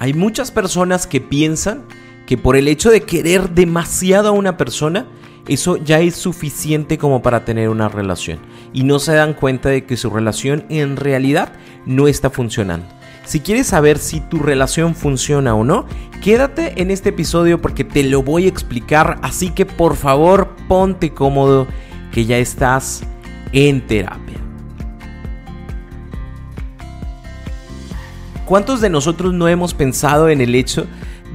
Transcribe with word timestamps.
Hay 0.00 0.14
muchas 0.14 0.50
personas 0.50 1.06
que 1.06 1.20
piensan 1.20 1.84
que 2.26 2.38
por 2.38 2.56
el 2.56 2.68
hecho 2.68 2.90
de 2.90 3.02
querer 3.02 3.50
demasiado 3.50 4.30
a 4.30 4.32
una 4.32 4.56
persona, 4.56 5.06
eso 5.46 5.76
ya 5.76 6.00
es 6.00 6.16
suficiente 6.16 6.96
como 6.96 7.20
para 7.20 7.44
tener 7.44 7.68
una 7.68 7.90
relación. 7.90 8.38
Y 8.72 8.84
no 8.84 8.98
se 8.98 9.12
dan 9.12 9.34
cuenta 9.34 9.68
de 9.68 9.84
que 9.84 9.98
su 9.98 10.08
relación 10.08 10.64
en 10.70 10.96
realidad 10.96 11.52
no 11.84 12.08
está 12.08 12.30
funcionando. 12.30 12.86
Si 13.26 13.40
quieres 13.40 13.66
saber 13.66 13.98
si 13.98 14.20
tu 14.20 14.38
relación 14.38 14.94
funciona 14.94 15.54
o 15.54 15.64
no, 15.64 15.84
quédate 16.22 16.80
en 16.80 16.90
este 16.90 17.10
episodio 17.10 17.60
porque 17.60 17.84
te 17.84 18.02
lo 18.02 18.22
voy 18.22 18.46
a 18.46 18.48
explicar. 18.48 19.18
Así 19.20 19.50
que 19.50 19.66
por 19.66 19.96
favor 19.96 20.56
ponte 20.66 21.10
cómodo 21.10 21.66
que 22.10 22.24
ya 22.24 22.38
estás 22.38 23.02
en 23.52 23.86
terapia. 23.86 24.29
¿Cuántos 28.50 28.80
de 28.80 28.90
nosotros 28.90 29.32
no 29.32 29.46
hemos 29.46 29.74
pensado 29.74 30.28
en 30.28 30.40
el 30.40 30.56
hecho 30.56 30.88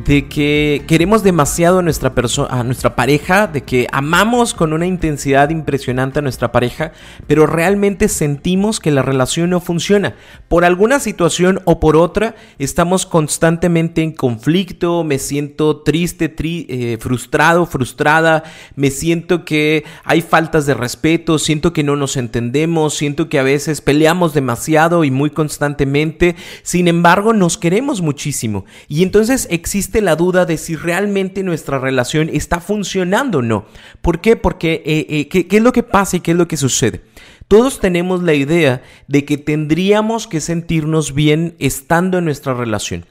de 0.06 0.28
que 0.28 0.84
queremos 0.88 1.24
demasiado 1.24 1.80
a 1.80 1.82
nuestra, 1.82 2.14
a 2.50 2.64
nuestra 2.64 2.96
pareja, 2.96 3.48
de 3.48 3.64
que 3.64 3.88
amamos 3.92 4.54
con 4.54 4.72
una 4.72 4.86
intensidad 4.86 5.50
impresionante 5.50 6.20
a 6.20 6.22
nuestra 6.22 6.52
pareja, 6.52 6.92
pero 7.26 7.48
realmente 7.48 8.08
sentimos 8.08 8.80
que 8.80 8.92
la 8.92 9.02
relación 9.02 9.50
no 9.50 9.60
funciona. 9.60 10.16
Por 10.48 10.64
alguna 10.64 11.00
situación 11.00 11.60
o 11.66 11.80
por 11.80 11.96
otra, 11.96 12.36
estamos 12.60 13.08
constantemente 13.08 14.04
en 14.04 14.12
conflicto, 14.12 15.04
me 15.04 15.18
siento 15.18 15.82
triste, 15.82 16.34
eh, 16.38 16.98
frustrado, 17.00 17.66
frustrada, 17.66 18.44
me 18.76 18.92
siento 18.92 19.44
que 19.44 19.86
hay 20.04 20.22
faltas 20.22 20.68
de 20.68 20.76
respeto, 20.76 21.40
siento 21.40 21.74
que 21.74 21.84
no 21.84 21.96
nos 21.96 22.16
entendemos, 22.16 22.94
siento 22.94 23.28
que 23.28 23.40
a 23.40 23.44
veces 23.44 23.82
peleamos 23.82 24.36
demasiado 24.36 25.04
y 25.04 25.10
muy 25.10 25.32
constantemente, 25.32 26.36
sin 26.62 26.88
embargo 26.88 27.34
nos 27.34 27.58
queremos 27.58 28.02
muchísimo. 28.02 28.66
Y 28.88 29.02
entonces 29.02 29.48
existe 29.50 29.95
la 30.02 30.16
duda 30.16 30.46
de 30.46 30.58
si 30.58 30.76
realmente 30.76 31.44
nuestra 31.44 31.80
relación 31.80 32.30
está 32.32 32.60
funcionando 32.60 33.40
o 33.40 33.42
no. 33.42 33.66
¿Por 34.02 34.22
qué? 34.22 34.36
Porque 34.36 34.84
eh, 34.86 35.06
eh, 35.10 35.28
¿qué, 35.28 35.48
¿qué 35.48 35.58
es 35.58 35.64
lo 35.64 35.72
que 35.72 35.84
pasa 35.84 36.18
y 36.18 36.20
qué 36.20 36.32
es 36.32 36.38
lo 36.38 36.48
que 36.48 36.58
sucede? 36.58 37.02
Todos 37.48 37.80
tenemos 37.80 38.24
la 38.24 38.34
idea 38.34 38.82
de 39.08 39.24
que 39.24 39.38
tendríamos 39.38 40.28
que 40.28 40.42
sentirnos 40.42 41.14
bien 41.14 41.56
estando 41.60 42.18
en 42.18 42.26
nuestra 42.26 42.56
relación. 42.56 43.06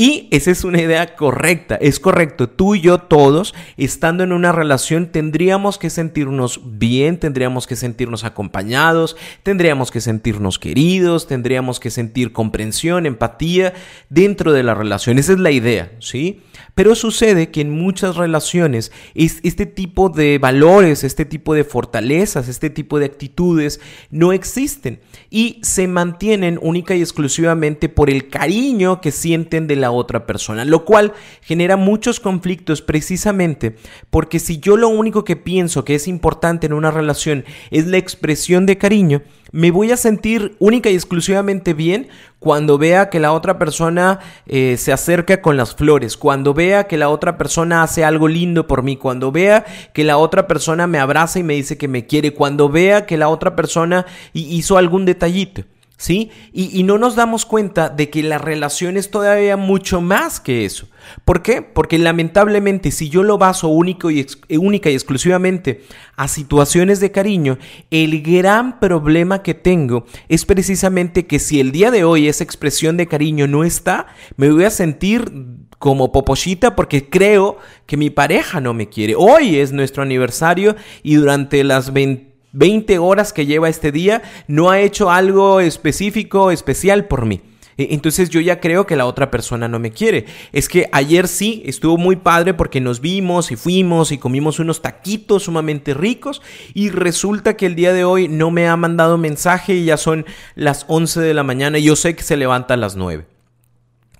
Y 0.00 0.28
esa 0.30 0.52
es 0.52 0.62
una 0.62 0.80
idea 0.80 1.16
correcta, 1.16 1.74
es 1.74 1.98
correcto. 1.98 2.48
Tú 2.48 2.76
y 2.76 2.80
yo 2.82 2.98
todos, 2.98 3.52
estando 3.76 4.22
en 4.22 4.32
una 4.32 4.52
relación, 4.52 5.10
tendríamos 5.10 5.76
que 5.76 5.90
sentirnos 5.90 6.60
bien, 6.78 7.18
tendríamos 7.18 7.66
que 7.66 7.74
sentirnos 7.74 8.22
acompañados, 8.22 9.16
tendríamos 9.42 9.90
que 9.90 10.00
sentirnos 10.00 10.60
queridos, 10.60 11.26
tendríamos 11.26 11.80
que 11.80 11.90
sentir 11.90 12.32
comprensión, 12.32 13.06
empatía 13.06 13.74
dentro 14.08 14.52
de 14.52 14.62
la 14.62 14.76
relación. 14.76 15.18
Esa 15.18 15.32
es 15.32 15.40
la 15.40 15.50
idea, 15.50 15.90
¿sí? 15.98 16.42
Pero 16.78 16.94
sucede 16.94 17.50
que 17.50 17.60
en 17.60 17.70
muchas 17.70 18.14
relaciones 18.14 18.92
este 19.16 19.66
tipo 19.66 20.10
de 20.10 20.38
valores, 20.38 21.02
este 21.02 21.24
tipo 21.24 21.52
de 21.52 21.64
fortalezas, 21.64 22.46
este 22.46 22.70
tipo 22.70 23.00
de 23.00 23.06
actitudes 23.06 23.80
no 24.12 24.32
existen 24.32 25.00
y 25.28 25.58
se 25.64 25.88
mantienen 25.88 26.56
única 26.62 26.94
y 26.94 27.00
exclusivamente 27.00 27.88
por 27.88 28.10
el 28.10 28.28
cariño 28.28 29.00
que 29.00 29.10
sienten 29.10 29.66
de 29.66 29.74
la 29.74 29.90
otra 29.90 30.24
persona, 30.24 30.64
lo 30.64 30.84
cual 30.84 31.14
genera 31.42 31.76
muchos 31.76 32.20
conflictos 32.20 32.80
precisamente 32.80 33.74
porque 34.08 34.38
si 34.38 34.60
yo 34.60 34.76
lo 34.76 34.88
único 34.88 35.24
que 35.24 35.34
pienso 35.34 35.84
que 35.84 35.96
es 35.96 36.06
importante 36.06 36.68
en 36.68 36.74
una 36.74 36.92
relación 36.92 37.44
es 37.72 37.88
la 37.88 37.96
expresión 37.96 38.66
de 38.66 38.78
cariño, 38.78 39.22
me 39.50 39.70
voy 39.70 39.90
a 39.92 39.96
sentir 39.96 40.54
única 40.58 40.90
y 40.90 40.94
exclusivamente 40.94 41.72
bien 41.72 42.08
cuando 42.38 42.78
vea 42.78 43.10
que 43.10 43.18
la 43.18 43.32
otra 43.32 43.58
persona 43.58 44.20
eh, 44.46 44.76
se 44.78 44.92
acerca 44.92 45.42
con 45.42 45.56
las 45.56 45.74
flores, 45.74 46.16
cuando 46.16 46.54
vea 46.54 46.67
que 46.84 46.96
la 46.96 47.08
otra 47.08 47.38
persona 47.38 47.82
hace 47.82 48.04
algo 48.04 48.28
lindo 48.28 48.66
por 48.66 48.82
mí, 48.82 48.96
cuando 48.96 49.32
vea 49.32 49.64
que 49.92 50.04
la 50.04 50.18
otra 50.18 50.46
persona 50.46 50.86
me 50.86 50.98
abraza 50.98 51.38
y 51.38 51.42
me 51.42 51.54
dice 51.54 51.78
que 51.78 51.88
me 51.88 52.06
quiere, 52.06 52.34
cuando 52.34 52.68
vea 52.68 53.06
que 53.06 53.16
la 53.16 53.28
otra 53.28 53.56
persona 53.56 54.06
hizo 54.32 54.76
algún 54.76 55.04
detallito. 55.04 55.64
¿Sí? 55.98 56.30
Y, 56.52 56.84
no 56.84 56.96
nos 56.96 57.16
damos 57.16 57.44
cuenta 57.44 57.90
de 57.90 58.08
que 58.08 58.22
la 58.22 58.38
relación 58.38 58.96
es 58.96 59.10
todavía 59.10 59.56
mucho 59.56 60.00
más 60.00 60.40
que 60.40 60.64
eso. 60.64 60.88
¿Por 61.24 61.42
qué? 61.42 61.60
Porque 61.60 61.98
lamentablemente 61.98 62.92
si 62.92 63.10
yo 63.10 63.22
lo 63.22 63.36
baso 63.36 63.68
único 63.68 64.10
y 64.10 64.24
única 64.50 64.90
y 64.90 64.94
exclusivamente 64.94 65.82
a 66.16 66.28
situaciones 66.28 67.00
de 67.00 67.10
cariño, 67.10 67.58
el 67.90 68.22
gran 68.22 68.78
problema 68.78 69.42
que 69.42 69.54
tengo 69.54 70.06
es 70.28 70.46
precisamente 70.46 71.26
que 71.26 71.40
si 71.40 71.60
el 71.60 71.72
día 71.72 71.90
de 71.90 72.04
hoy 72.04 72.28
esa 72.28 72.44
expresión 72.44 72.96
de 72.96 73.08
cariño 73.08 73.48
no 73.48 73.64
está, 73.64 74.06
me 74.36 74.50
voy 74.50 74.64
a 74.64 74.70
sentir 74.70 75.32
como 75.78 76.12
popochita 76.12 76.76
porque 76.76 77.08
creo 77.08 77.58
que 77.86 77.96
mi 77.96 78.10
pareja 78.10 78.60
no 78.60 78.72
me 78.72 78.88
quiere. 78.88 79.14
Hoy 79.16 79.56
es 79.56 79.72
nuestro 79.72 80.02
aniversario 80.02 80.76
y 81.02 81.16
durante 81.16 81.64
las 81.64 81.92
20 81.92 82.27
20 82.52 82.98
horas 82.98 83.32
que 83.32 83.46
lleva 83.46 83.68
este 83.68 83.92
día, 83.92 84.22
no 84.46 84.70
ha 84.70 84.80
hecho 84.80 85.10
algo 85.10 85.60
específico, 85.60 86.50
especial 86.50 87.06
por 87.06 87.26
mí. 87.26 87.42
E, 87.78 87.94
entonces 87.94 88.28
yo 88.28 88.40
ya 88.40 88.60
creo 88.60 88.86
que 88.86 88.96
la 88.96 89.06
otra 89.06 89.30
persona 89.30 89.68
no 89.68 89.78
me 89.78 89.92
quiere. 89.92 90.26
Es 90.52 90.68
que 90.68 90.88
ayer 90.92 91.28
sí 91.28 91.62
estuvo 91.64 91.96
muy 91.96 92.16
padre 92.16 92.52
porque 92.52 92.80
nos 92.80 93.00
vimos 93.00 93.50
y 93.50 93.56
fuimos 93.56 94.12
y 94.12 94.18
comimos 94.18 94.58
unos 94.58 94.82
taquitos 94.82 95.44
sumamente 95.44 95.94
ricos 95.94 96.42
y 96.74 96.90
resulta 96.90 97.56
que 97.56 97.66
el 97.66 97.76
día 97.76 97.92
de 97.92 98.04
hoy 98.04 98.28
no 98.28 98.50
me 98.50 98.68
ha 98.68 98.76
mandado 98.76 99.16
mensaje 99.16 99.74
y 99.74 99.84
ya 99.86 99.96
son 99.96 100.26
las 100.56 100.84
11 100.88 101.20
de 101.20 101.34
la 101.34 101.44
mañana 101.44 101.78
y 101.78 101.84
yo 101.84 101.96
sé 101.96 102.14
que 102.14 102.22
se 102.22 102.36
levanta 102.36 102.74
a 102.74 102.78
las 102.78 102.96
9. 102.96 103.26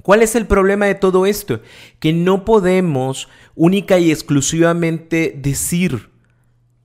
¿Cuál 0.02 0.22
es 0.22 0.36
el 0.36 0.46
problema 0.46 0.86
de 0.86 0.94
todo 0.94 1.26
esto? 1.26 1.60
Que 1.98 2.14
no 2.14 2.46
podemos 2.46 3.28
única 3.54 3.98
y 3.98 4.10
exclusivamente 4.10 5.34
decir 5.36 6.08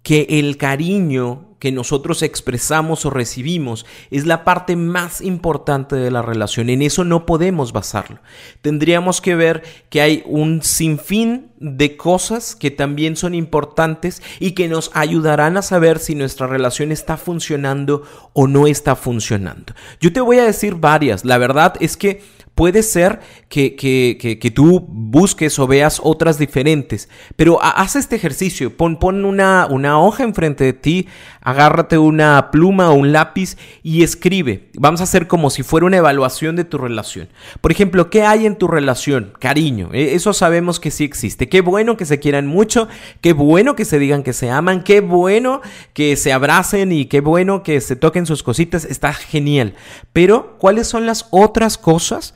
que 0.04 0.28
el 0.30 0.58
cariño 0.58 1.54
que 1.64 1.72
nosotros 1.72 2.24
expresamos 2.24 3.06
o 3.06 3.10
recibimos 3.10 3.86
es 4.12 4.26
la 4.26 4.44
parte 4.44 4.76
más 4.76 5.22
importante 5.22 5.96
de 5.96 6.12
la 6.12 6.22
relación. 6.22 6.70
En 6.70 6.82
eso 6.82 7.06
no 7.06 7.26
podemos 7.26 7.72
basarlo. 7.72 8.20
Tendríamos 8.62 9.22
que 9.22 9.34
ver 9.36 9.64
que 9.90 10.02
hay 10.02 10.24
un 10.26 10.62
sinfín 10.62 11.52
de 11.62 11.96
cosas 11.96 12.58
que 12.58 12.70
también 12.70 13.16
son 13.16 13.34
importantes 13.34 14.22
y 14.42 14.52
que 14.52 14.68
nos 14.68 14.92
ayudarán 14.94 15.56
a 15.56 15.62
saber 15.62 16.00
si 16.00 16.16
nuestra 16.16 16.48
relación 16.48 16.92
está 16.92 17.16
funcionando 17.16 18.04
o 18.34 18.48
no 18.48 18.68
está 18.68 18.98
funcionando. 18.98 19.74
Yo 20.02 20.12
te 20.12 20.20
voy 20.20 20.40
a 20.40 20.44
decir 20.44 20.76
varias. 20.76 21.24
La 21.24 21.38
verdad 21.38 21.76
es 21.80 21.96
que 21.96 22.22
Puede 22.56 22.84
ser 22.84 23.20
que, 23.50 23.76
que, 23.76 24.18
que, 24.40 24.52
tú 24.52 24.86
busques 24.88 25.58
o 25.58 25.66
veas 25.66 26.00
otras 26.04 26.38
diferentes, 26.38 27.10
pero 27.36 27.58
haz 27.64 27.96
este 27.96 28.16
ejercicio, 28.16 28.78
pon, 28.78 29.00
pon 29.00 29.26
una, 29.26 29.68
una, 29.68 30.00
hoja 30.00 30.24
enfrente 30.24 30.64
de 30.64 30.74
ti, 30.74 31.08
agárrate 31.44 31.98
una 31.98 32.50
pluma 32.52 32.90
o 32.90 32.94
un 32.94 33.12
lápiz 33.12 33.58
y 33.84 34.04
escribe. 34.04 34.72
Vamos 34.76 35.02
a 35.02 35.04
hacer 35.04 35.28
como 35.28 35.50
si 35.50 35.64
fuera 35.64 35.86
una 35.86 35.98
evaluación 35.98 36.56
de 36.56 36.64
tu 36.64 36.78
relación. 36.78 37.30
Por 37.62 37.72
ejemplo, 37.72 38.10
¿qué 38.10 38.24
hay 38.24 38.46
en 38.46 38.56
tu 38.56 38.68
relación? 38.68 39.34
Cariño, 39.40 39.90
e, 39.94 40.16
eso 40.16 40.34
sabemos 40.34 40.80
que 40.80 40.92
sí 40.92 41.04
existe. 41.04 41.50
Qué 41.50 41.62
bueno 41.62 41.98
que 41.98 42.06
se 42.06 42.20
quieran 42.20 42.48
mucho, 42.48 42.88
qué 43.22 43.34
bueno 43.34 43.76
que 43.76 43.86
se 43.86 44.00
digan 44.00 44.24
que 44.24 44.34
se 44.34 44.50
aman, 44.50 44.84
qué 44.84 45.02
bueno 45.02 45.62
que 45.94 46.16
se 46.16 46.34
abracen 46.34 46.92
y 46.92 47.06
qué 47.06 47.22
bueno 47.22 47.64
que 47.64 47.82
se 47.82 47.96
toquen 47.96 48.26
sus 48.26 48.44
cositas, 48.44 48.86
está 48.86 49.14
genial. 49.14 49.76
Pero, 50.14 50.58
¿cuáles 50.58 50.88
son 50.88 51.06
las 51.06 51.28
otras 51.32 51.78
cosas? 51.78 52.34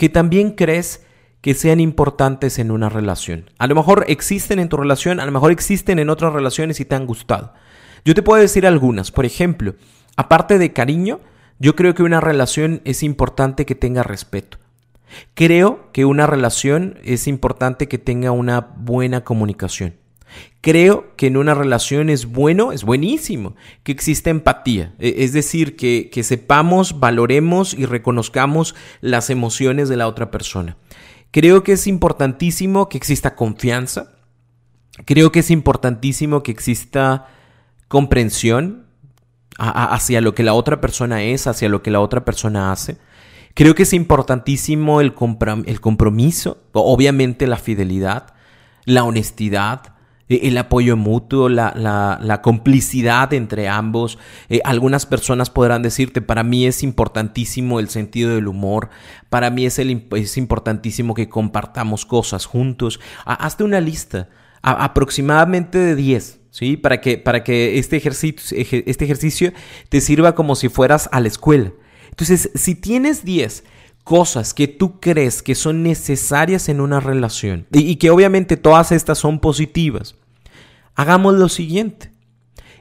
que 0.00 0.08
también 0.08 0.52
crees 0.52 1.04
que 1.42 1.52
sean 1.52 1.78
importantes 1.78 2.58
en 2.58 2.70
una 2.70 2.88
relación. 2.88 3.50
A 3.58 3.66
lo 3.66 3.74
mejor 3.74 4.06
existen 4.08 4.58
en 4.58 4.70
tu 4.70 4.78
relación, 4.78 5.20
a 5.20 5.26
lo 5.26 5.30
mejor 5.30 5.52
existen 5.52 5.98
en 5.98 6.08
otras 6.08 6.32
relaciones 6.32 6.80
y 6.80 6.86
te 6.86 6.94
han 6.94 7.06
gustado. 7.06 7.52
Yo 8.04 8.14
te 8.14 8.22
puedo 8.22 8.40
decir 8.40 8.66
algunas. 8.66 9.10
Por 9.10 9.24
ejemplo, 9.24 9.74
aparte 10.16 10.58
de 10.58 10.72
cariño, 10.72 11.20
yo 11.58 11.76
creo 11.76 11.94
que 11.94 12.02
una 12.02 12.20
relación 12.20 12.80
es 12.84 13.02
importante 13.02 13.66
que 13.66 13.74
tenga 13.74 14.02
respeto. 14.02 14.58
Creo 15.34 15.90
que 15.92 16.04
una 16.04 16.26
relación 16.26 16.98
es 17.02 17.26
importante 17.26 17.88
que 17.88 17.98
tenga 17.98 18.30
una 18.30 18.60
buena 18.60 19.24
comunicación. 19.24 19.96
Creo 20.60 21.16
que 21.16 21.26
en 21.26 21.36
una 21.36 21.54
relación 21.54 22.08
es 22.08 22.26
bueno, 22.26 22.72
es 22.72 22.84
buenísimo 22.84 23.56
que 23.82 23.92
exista 23.92 24.30
empatía, 24.30 24.94
e, 24.98 25.24
es 25.24 25.32
decir, 25.32 25.76
que, 25.76 26.08
que 26.12 26.22
sepamos, 26.22 27.00
valoremos 27.00 27.74
y 27.74 27.84
reconozcamos 27.84 28.74
las 29.00 29.30
emociones 29.30 29.88
de 29.88 29.96
la 29.96 30.06
otra 30.06 30.30
persona. 30.30 30.76
Creo 31.32 31.64
que 31.64 31.72
es 31.72 31.86
importantísimo 31.86 32.88
que 32.88 32.98
exista 32.98 33.34
confianza, 33.34 34.12
creo 35.04 35.32
que 35.32 35.40
es 35.40 35.50
importantísimo 35.50 36.42
que 36.42 36.52
exista 36.52 37.26
comprensión 37.90 38.86
hacia 39.58 40.20
lo 40.20 40.32
que 40.32 40.44
la 40.44 40.54
otra 40.54 40.80
persona 40.80 41.24
es, 41.24 41.48
hacia 41.48 41.68
lo 41.68 41.82
que 41.82 41.90
la 41.90 41.98
otra 41.98 42.24
persona 42.24 42.70
hace. 42.70 42.98
Creo 43.54 43.74
que 43.74 43.82
es 43.82 43.92
importantísimo 43.92 45.00
el, 45.00 45.12
el 45.66 45.80
compromiso, 45.80 46.58
obviamente 46.72 47.48
la 47.48 47.56
fidelidad, 47.56 48.32
la 48.84 49.02
honestidad, 49.02 49.94
e, 50.28 50.46
el 50.46 50.56
apoyo 50.58 50.96
mutuo, 50.96 51.48
la, 51.48 52.40
complicidad 52.44 53.34
entre 53.34 53.68
ambos. 53.68 54.18
Eh, 54.48 54.60
algunas 54.62 55.04
personas 55.04 55.50
podrán 55.50 55.82
decirte, 55.82 56.22
para 56.22 56.44
mí 56.44 56.66
es 56.66 56.84
importantísimo 56.84 57.80
el 57.80 57.88
sentido 57.88 58.36
del 58.36 58.46
humor, 58.46 58.88
para 59.30 59.50
mí 59.50 59.66
es, 59.66 59.80
el, 59.80 60.06
es 60.12 60.36
importantísimo 60.36 61.12
que 61.14 61.28
compartamos 61.28 62.06
cosas 62.06 62.46
juntos. 62.46 63.00
hazte 63.24 63.64
una 63.64 63.80
lista, 63.80 64.28
aproximadamente 64.62 65.76
de 65.78 65.96
10. 65.96 66.39
¿Sí? 66.50 66.76
Para 66.76 67.00
que, 67.00 67.16
para 67.16 67.44
que 67.44 67.78
este, 67.78 67.96
ejercicio, 67.96 68.58
este 68.58 69.04
ejercicio 69.04 69.52
te 69.88 70.00
sirva 70.00 70.34
como 70.34 70.56
si 70.56 70.68
fueras 70.68 71.08
a 71.12 71.20
la 71.20 71.28
escuela. 71.28 71.72
Entonces, 72.10 72.50
si 72.54 72.74
tienes 72.74 73.24
10 73.24 73.64
cosas 74.04 74.54
que 74.54 74.66
tú 74.66 74.98
crees 75.00 75.42
que 75.42 75.54
son 75.54 75.82
necesarias 75.82 76.68
en 76.68 76.80
una 76.80 77.00
relación 77.00 77.66
y, 77.72 77.96
que 77.96 78.10
obviamente 78.10 78.56
todas 78.56 78.92
estas 78.92 79.18
son 79.18 79.38
positivas, 79.38 80.16
hagamos 80.94 81.34
lo 81.34 81.48
siguiente. 81.48 82.10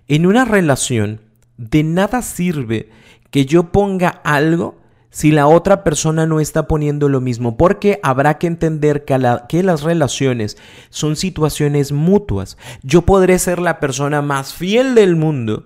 En 0.08 0.26
una 0.26 0.46
relación, 0.46 1.22
de 1.58 1.84
nada 1.84 2.22
sirve 2.22 2.90
que 3.32 3.46
yo 3.46 3.72
ponga 3.72 4.10
algo 4.10 4.80
si 5.10 5.32
la 5.32 5.48
otra 5.48 5.84
persona 5.84 6.26
no 6.26 6.40
está 6.40 6.68
poniendo 6.68 7.10
lo 7.10 7.22
mismo, 7.22 7.58
porque 7.58 8.00
habrá 8.04 8.38
que 8.38 8.48
entender 8.48 9.06
que, 9.06 9.18
las 9.64 9.82
relaciones 9.82 10.58
son 10.90 11.16
situaciones 11.16 11.92
mutuas. 11.92 12.58
Yo 12.84 13.04
podré 13.04 13.40
ser 13.40 13.60
la 13.60 13.80
persona 13.80 14.22
más 14.22 14.54
fiel 14.54 14.96
del 14.96 15.16
mundo, 15.16 15.66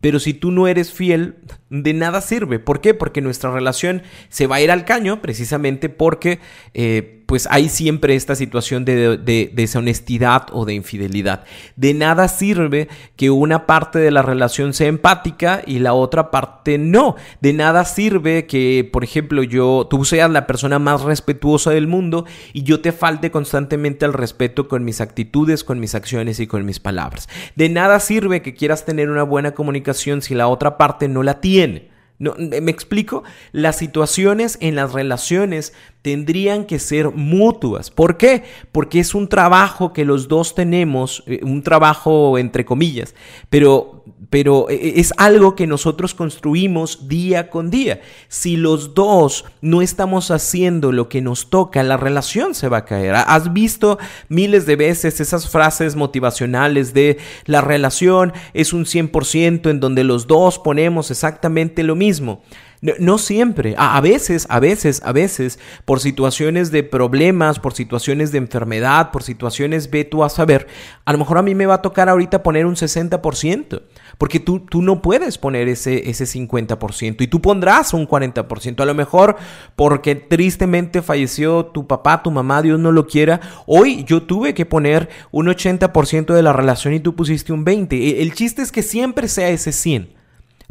pero 0.00 0.20
si 0.20 0.32
tú 0.32 0.50
no 0.50 0.68
eres 0.68 0.92
fiel, 0.92 1.36
de 1.70 1.92
nada 1.92 2.20
sirve. 2.20 2.58
¿Por 2.58 2.80
qué? 2.80 2.94
Porque 2.94 3.20
nuestra 3.20 3.50
relación 3.50 4.02
se 4.28 4.46
va 4.46 4.56
a 4.56 4.60
ir 4.60 4.70
al 4.70 4.84
caño 4.84 5.20
precisamente 5.20 5.88
porque 5.88 6.38
eh, 6.72 7.17
pues 7.28 7.46
hay 7.50 7.68
siempre 7.68 8.14
esta 8.14 8.34
situación 8.34 8.86
de, 8.86 9.50
deshonestidad 9.52 10.46
o 10.50 10.64
de 10.64 10.72
infidelidad. 10.72 11.44
De 11.76 11.92
nada 11.92 12.26
sirve 12.26 12.88
que 13.16 13.28
una 13.28 13.66
parte 13.66 13.98
de 13.98 14.10
la 14.10 14.22
relación 14.22 14.72
sea 14.72 14.86
empática 14.86 15.60
y 15.66 15.80
la 15.80 15.92
otra 15.92 16.30
parte 16.30 16.78
no. 16.78 17.16
De 17.42 17.52
nada 17.52 17.84
sirve 17.84 18.46
que, 18.46 18.88
por 18.90 19.04
ejemplo, 19.04 19.42
yo, 19.42 19.86
tú 19.90 20.06
seas 20.06 20.30
la 20.30 20.46
persona 20.46 20.78
más 20.78 21.02
respetuosa 21.02 21.70
del 21.70 21.86
mundo 21.86 22.24
y 22.54 22.62
yo 22.62 22.80
te 22.80 22.92
falte 22.92 23.30
constantemente 23.30 24.06
el 24.06 24.14
respeto 24.14 24.66
con 24.66 24.82
mis 24.82 25.02
actitudes, 25.02 25.64
con 25.64 25.80
mis 25.80 25.94
acciones 25.94 26.40
y 26.40 26.46
con 26.46 26.64
mis 26.64 26.80
palabras. 26.80 27.28
De 27.56 27.68
nada 27.68 28.00
sirve 28.00 28.40
que 28.40 28.54
quieras 28.54 28.86
tener 28.86 29.10
una 29.10 29.22
buena 29.22 29.50
comunicación 29.50 30.22
si 30.22 30.34
la 30.34 30.48
otra 30.48 30.78
parte 30.78 31.08
no 31.08 31.22
la 31.22 31.42
tiene. 31.42 31.97
No, 32.18 32.34
¿Me 32.36 32.70
explico? 32.72 33.22
Las 33.52 33.76
situaciones 33.76 34.58
en 34.60 34.74
las 34.74 34.92
relaciones 34.92 35.72
tendrían 36.02 36.64
que 36.64 36.80
ser 36.80 37.10
mutuas. 37.10 37.90
¿Por 37.90 38.16
qué? 38.16 38.42
Porque 38.72 38.98
es 38.98 39.14
un 39.14 39.28
trabajo 39.28 39.92
que 39.92 40.04
los 40.04 40.26
dos 40.26 40.54
tenemos, 40.54 41.22
eh, 41.26 41.40
un 41.42 41.62
trabajo 41.62 42.36
entre 42.38 42.64
comillas, 42.64 43.14
pero, 43.50 44.04
pero 44.30 44.68
eh, 44.68 44.94
es 44.96 45.12
algo 45.16 45.54
que 45.54 45.66
nosotros 45.66 46.14
construimos 46.14 47.08
día 47.08 47.50
con 47.50 47.70
día. 47.70 48.00
Si 48.28 48.56
los 48.56 48.94
dos 48.94 49.44
no 49.60 49.82
estamos 49.82 50.30
haciendo 50.30 50.92
lo 50.92 51.08
que 51.08 51.20
nos 51.20 51.50
toca, 51.50 51.82
la 51.82 51.96
relación 51.96 52.54
se 52.54 52.68
va 52.68 52.78
a 52.78 52.84
caer. 52.84 53.14
Has 53.14 53.52
visto 53.52 53.98
miles 54.28 54.66
de 54.66 54.76
veces 54.76 55.20
esas 55.20 55.48
frases 55.48 55.96
motivacionales 55.96 56.92
de 56.94 57.18
la 57.46 57.60
relación 57.60 58.32
es 58.54 58.72
un 58.72 58.84
100% 58.84 59.70
en 59.70 59.80
donde 59.80 60.04
los 60.04 60.26
dos 60.26 60.58
ponemos 60.58 61.10
exactamente 61.10 61.82
lo 61.82 61.96
mismo. 61.96 62.42
No, 62.80 63.18
siempre, 63.18 63.74
a, 63.76 64.00
veces, 64.00 64.46
a 64.50 64.60
veces, 64.60 65.02
a 65.04 65.10
veces, 65.10 65.58
por 65.84 65.98
situaciones 65.98 66.70
de 66.70 66.84
problemas, 66.84 67.58
por 67.58 67.72
situaciones 67.72 68.30
de 68.30 68.38
enfermedad, 68.38 69.10
por 69.10 69.24
situaciones, 69.24 69.90
ve 69.90 70.04
tú 70.04 70.22
a 70.22 70.28
saber, 70.28 70.68
a 71.04 71.12
lo 71.12 71.18
mejor 71.18 71.38
a 71.38 71.42
mí 71.42 71.56
me 71.56 71.66
va 71.66 71.74
a 71.74 71.82
tocar 71.82 72.08
ahorita 72.08 72.44
poner 72.44 72.66
un 72.66 72.76
60%, 72.76 73.82
porque 74.16 74.38
tú, 74.38 74.60
tú 74.60 74.80
no 74.80 75.02
puedes 75.02 75.38
poner 75.38 75.66
ese, 75.66 76.08
ese 76.08 76.24
50% 76.24 77.20
y 77.20 77.26
tú 77.26 77.42
pondrás 77.42 77.92
un 77.94 78.06
40%, 78.06 78.80
a 78.80 78.86
lo 78.86 78.94
mejor 78.94 79.36
porque 79.74 80.14
tristemente 80.14 81.02
falleció 81.02 81.66
tu 81.66 81.88
papá, 81.88 82.22
tu 82.22 82.30
mamá, 82.30 82.62
Dios 82.62 82.78
no 82.78 82.92
lo 82.92 83.08
quiera, 83.08 83.40
hoy 83.66 84.04
yo 84.04 84.22
tuve 84.22 84.54
que 84.54 84.66
poner 84.66 85.08
un 85.32 85.48
80% 85.48 86.32
de 86.32 86.42
la 86.42 86.52
relación 86.52 86.94
y 86.94 87.00
tú 87.00 87.16
pusiste 87.16 87.52
un 87.52 87.64
20%, 87.64 87.92
e, 87.92 88.22
el 88.22 88.34
chiste 88.34 88.62
es 88.62 88.70
que 88.70 88.84
siempre 88.84 89.26
sea 89.26 89.48
ese 89.48 89.70
100%. 89.70 90.17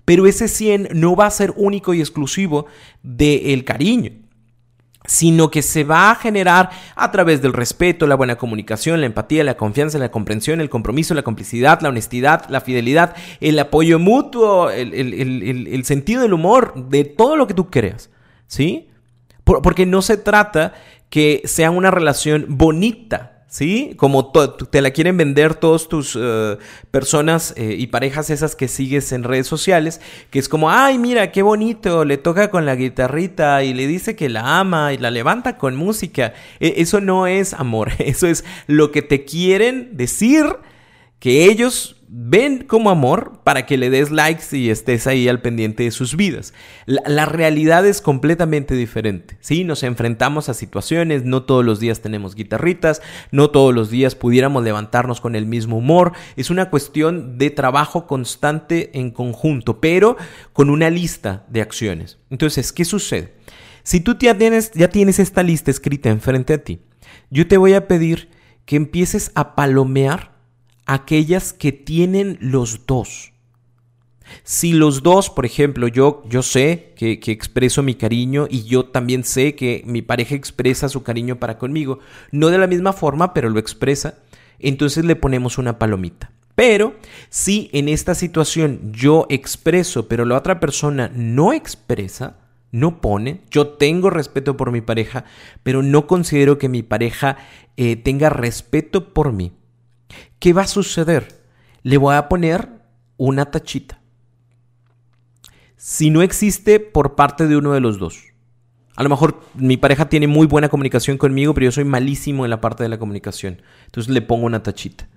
Pero 0.08 0.26
ese 0.26 0.48
100 0.48 0.88
no 0.94 1.18
va 1.18 1.26
a 1.26 1.32
ser 1.32 1.54
único 1.58 1.94
y 1.94 2.00
exclusivo 2.00 2.68
del 3.04 3.66
cariño 3.66 4.14
sino 5.06 5.50
que 5.50 5.62
se 5.62 5.86
va 5.86 6.12
a 6.12 6.16
generar 6.16 6.70
a 6.96 7.12
través 7.12 7.42
del 7.42 7.54
respeto, 7.54 8.06
la 8.08 8.16
buena 8.16 8.36
comunicación, 8.36 9.00
la 9.00 9.06
empatía, 9.06 9.44
la 9.46 9.56
confianza, 9.56 9.98
la 9.98 10.12
comprensión, 10.12 10.60
el 10.60 10.70
compromiso, 10.70 11.14
la 11.14 11.24
complicidad, 11.24 11.80
la 11.80 11.90
honestidad, 11.90 12.46
la 12.50 12.60
fidelidad, 12.60 13.16
el 13.40 13.58
apoyo 13.58 14.00
mutuo, 14.00 14.70
el, 14.70 15.86
sentido 15.86 16.24
del 16.24 16.34
humor, 16.34 16.90
de 16.90 17.06
todo 17.06 17.38
lo 17.38 17.48
que 17.48 17.54
tú 17.54 17.70
creas, 17.70 18.10
¿sí? 18.48 18.90
porque 19.46 19.86
no 19.86 20.02
se 20.02 20.18
trata 20.18 20.74
que 21.10 21.42
sea 21.46 21.72
una 21.72 21.90
relación 21.90 22.46
bonita, 22.50 23.37
¿sí? 23.48 23.94
Como 23.98 24.32
te 24.32 24.82
la 24.82 24.92
quieren 24.92 25.18
vender 25.18 25.56
todas 25.56 25.88
tus 25.88 26.18
eh, 26.20 26.58
personas 26.92 27.54
eh, 27.58 27.76
y 27.78 27.88
parejas 27.88 28.30
esas 28.30 28.56
que 28.56 28.68
sigues 28.68 29.12
en 29.12 29.24
redes 29.24 29.48
sociales, 29.48 30.02
que 30.30 30.40
es 30.40 30.50
como, 30.50 30.70
ay, 30.70 30.98
mira, 30.98 31.32
qué 31.32 31.42
bonito, 31.42 32.06
le 32.06 32.18
toca 32.18 32.50
con 32.50 32.66
la 32.66 32.76
guitarrita 32.76 33.64
y 33.64 33.74
le 33.74 33.88
dice 33.88 34.16
que 34.16 34.30
la 34.30 34.60
ama 34.60 34.94
y 34.94 34.98
la 34.98 35.12
levanta 35.12 35.58
con 35.58 35.76
música. 35.76 36.34
E, 36.60 36.76
eso 36.78 37.02
no 37.02 37.28
es 37.28 37.54
amor, 37.54 37.92
eso 38.00 38.28
es 38.28 38.44
lo 38.68 38.92
que 38.92 39.02
te 39.02 39.26
quieren 39.26 39.96
decir 39.98 40.46
que 41.20 41.46
ellos 41.46 41.97
ven 42.10 42.64
como 42.64 42.90
amor 42.90 43.42
para 43.44 43.66
que 43.66 43.78
le 43.78 43.90
des 43.90 44.12
likes 44.12 44.56
y 44.56 44.70
estés 44.70 45.08
ahí 45.08 45.28
al 45.28 45.42
pendiente 45.42 45.84
de 45.84 45.92
sus 45.92 46.16
vidas. 46.16 46.54
La, 46.86 47.26
realidad 47.26 47.86
es 47.86 48.02
completamente 48.02 48.76
diferente. 48.76 49.38
Sí, 49.42 49.64
nos 49.64 49.84
enfrentamos 49.84 50.48
a 50.48 50.54
situaciones, 50.54 51.26
no 51.26 51.44
todos 51.44 51.66
los 51.66 51.80
días 51.80 52.02
tenemos 52.02 52.36
guitarritas, 52.36 53.02
no 53.32 53.50
todos 53.50 53.76
los 53.76 53.90
días 53.90 54.16
pudiéramos 54.16 54.64
levantarnos 54.64 55.20
con 55.20 55.36
el 55.36 55.46
mismo 55.46 55.78
humor. 55.78 56.14
Es 56.38 56.50
una 56.50 56.70
cuestión 56.70 57.38
de 57.38 57.50
trabajo 57.50 58.08
constante 58.08 58.98
en 58.98 59.12
conjunto, 59.12 59.82
pero 59.82 60.16
con 60.54 60.70
una 60.70 60.90
lista 60.90 61.46
de 61.50 61.62
acciones. 61.62 62.18
Entonces, 62.30 62.72
¿qué 62.72 62.86
sucede? 62.86 63.34
Si 63.84 64.00
tú 64.00 64.18
ya 64.20 64.38
tienes, 64.38 64.72
ya 64.74 64.90
tienes 64.90 65.20
esta 65.20 65.44
lista 65.44 65.72
escrita 65.72 66.10
enfrente 66.10 66.54
a 66.54 66.64
ti, 66.64 66.80
yo 67.30 67.48
te 67.48 67.58
voy 67.58 67.74
a 67.74 67.88
pedir 67.88 68.30
que 68.66 68.76
empieces 68.76 69.32
a 69.36 69.56
palomear 69.56 70.37
aquellas 70.88 71.54
que 71.54 71.72
tienen 71.72 72.38
los 72.42 72.88
dos. 72.88 73.34
Si 74.44 74.74
los 74.74 75.04
dos, 75.04 75.30
por 75.30 75.46
ejemplo, 75.46 75.88
yo, 75.88 76.24
yo 76.28 76.42
sé 76.42 76.94
que, 76.96 77.20
expreso 77.28 77.84
mi 77.84 77.96
cariño 77.96 78.48
y 78.50 78.64
yo 78.64 78.86
también 78.86 79.24
sé 79.24 79.56
que 79.56 79.84
mi 79.86 80.02
pareja 80.02 80.36
expresa 80.36 80.90
su 80.90 81.04
cariño 81.04 81.40
para 81.40 81.58
conmigo, 81.58 82.00
no 82.32 82.48
de 82.48 82.58
la 82.58 82.68
misma 82.68 82.94
forma, 82.94 83.34
pero 83.34 83.50
lo 83.50 83.60
expresa, 83.60 84.20
entonces 84.60 85.06
le 85.06 85.16
ponemos 85.16 85.58
una 85.58 85.78
palomita. 85.78 86.32
Pero 86.56 86.96
si 87.30 87.70
en 87.72 87.88
esta 87.88 88.16
situación 88.16 88.92
yo 88.92 89.28
expreso, 89.30 90.08
pero 90.08 90.26
la 90.26 90.38
otra 90.38 90.60
persona 90.60 91.12
no 91.14 91.54
expresa, 91.54 92.38
no 92.72 93.00
pone, 93.00 93.42
yo 93.50 93.68
tengo 93.68 94.10
respeto 94.10 94.58
por 94.58 94.72
mi 94.72 94.82
pareja, 94.82 95.24
pero 95.64 95.84
no 95.84 96.08
considero 96.08 96.58
que 96.58 96.68
mi 96.68 96.84
pareja 96.84 97.38
eh, 97.78 97.96
tenga 97.96 98.30
respeto 98.30 99.14
por 99.14 99.34
mí, 99.34 99.54
¿Qué 100.40 100.54
va 100.54 100.64
a 100.64 100.68
suceder? 100.68 101.42
Le 101.84 101.98
voy 101.98 102.16
a 102.16 102.30
poner 102.30 102.70
una 103.18 103.52
tachita. 103.52 104.00
Si 105.76 106.10
no 106.10 106.22
existe 106.22 106.80
por 106.80 107.16
parte 107.16 107.48
de 107.48 107.58
uno 107.58 107.74
de 107.74 107.80
los 107.80 108.00
dos. 108.00 108.24
A 108.96 109.04
lo 109.04 109.10
mejor 109.10 109.42
mi 109.54 109.78
pareja 109.78 110.10
tiene 110.10 110.28
muy 110.28 110.48
buena 110.48 110.70
comunicación 110.70 111.18
conmigo, 111.18 111.54
pero 111.54 111.66
yo 111.66 111.72
soy 111.72 111.84
malísimo 111.84 112.46
en 112.46 112.50
la 112.50 112.62
parte 112.62 112.84
de 112.84 112.90
la 112.90 112.98
comunicación. 112.98 113.62
Entonces 113.86 114.12
le 114.12 114.24
pongo 114.24 114.48
una 114.48 114.64
tachita. 114.64 115.08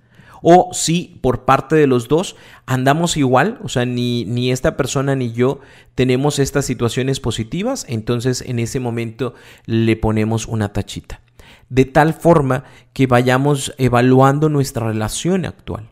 O 0.43 0.69
si 0.73 1.19
por 1.21 1.45
parte 1.45 1.75
de 1.75 1.87
los 1.87 2.07
dos 2.07 2.35
andamos 2.65 3.15
igual, 3.17 3.59
o 3.63 3.69
sea, 3.69 3.85
ni, 3.85 4.25
ni 4.25 4.51
esta 4.51 4.75
persona 4.75 5.15
ni 5.15 5.31
yo 5.31 5.61
tenemos 5.95 6.39
estas 6.39 6.65
situaciones 6.65 7.19
positivas, 7.19 7.85
entonces 7.87 8.41
en 8.41 8.59
ese 8.59 8.79
momento 8.79 9.33
le 9.65 9.95
ponemos 9.95 10.47
una 10.47 10.73
tachita. 10.73 11.21
De 11.71 11.85
tal 11.85 12.13
forma 12.13 12.65
que 12.91 13.07
vayamos 13.07 13.73
evaluando 13.77 14.49
nuestra 14.49 14.85
relación 14.87 15.45
actual. 15.45 15.89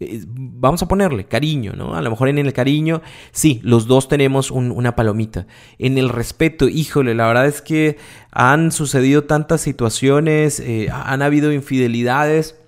Eh, 0.00 0.22
vamos 0.26 0.82
a 0.82 0.88
ponerle 0.88 1.24
cariño, 1.24 1.72
¿no? 1.74 1.94
A 1.94 2.02
lo 2.02 2.10
mejor 2.10 2.28
en 2.28 2.36
el 2.36 2.52
cariño, 2.52 3.00
sí, 3.30 3.58
los 3.64 3.86
dos 3.86 4.08
tenemos 4.08 4.50
una 4.50 4.94
palomita. 4.94 5.46
En 5.78 5.96
el 5.96 6.10
respeto, 6.10 6.68
híjole, 6.68 7.14
la 7.14 7.26
verdad 7.26 7.46
es 7.46 7.62
que 7.62 7.96
han 8.32 8.70
sucedido 8.70 9.24
tantas 9.24 9.62
situaciones, 9.62 10.60
eh, 10.60 10.88
han 10.92 11.22
habido 11.22 11.52
infidelidades. 11.52 12.58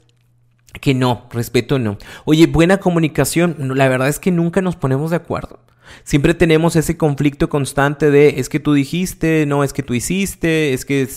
Que 0.81 0.93
no, 0.93 1.27
respeto 1.31 1.79
no. 1.79 1.99
Oye, 2.25 2.47
buena 2.47 2.79
comunicación, 2.79 3.57
la 3.77 3.89
verdad 3.89 4.09
es 4.09 4.19
que 4.19 4.33
nunca 4.33 4.61
nos 4.61 4.75
ponemos 4.75 5.11
de 5.11 5.17
acuerdo. 5.17 5.61
Siempre 6.03 6.35
tenemos 6.35 6.77
ese 6.77 6.97
conflicto 6.97 7.49
constante 7.49 8.11
de 8.11 8.41
es 8.41 8.49
que 8.49 8.61
tú 8.61 8.73
dijiste, 8.73 9.47
no 9.47 9.65
es 9.65 9.73
que 9.73 9.83
tú 9.83 9.95
hiciste, 9.95 10.73
es 10.73 10.85
que 10.85 11.09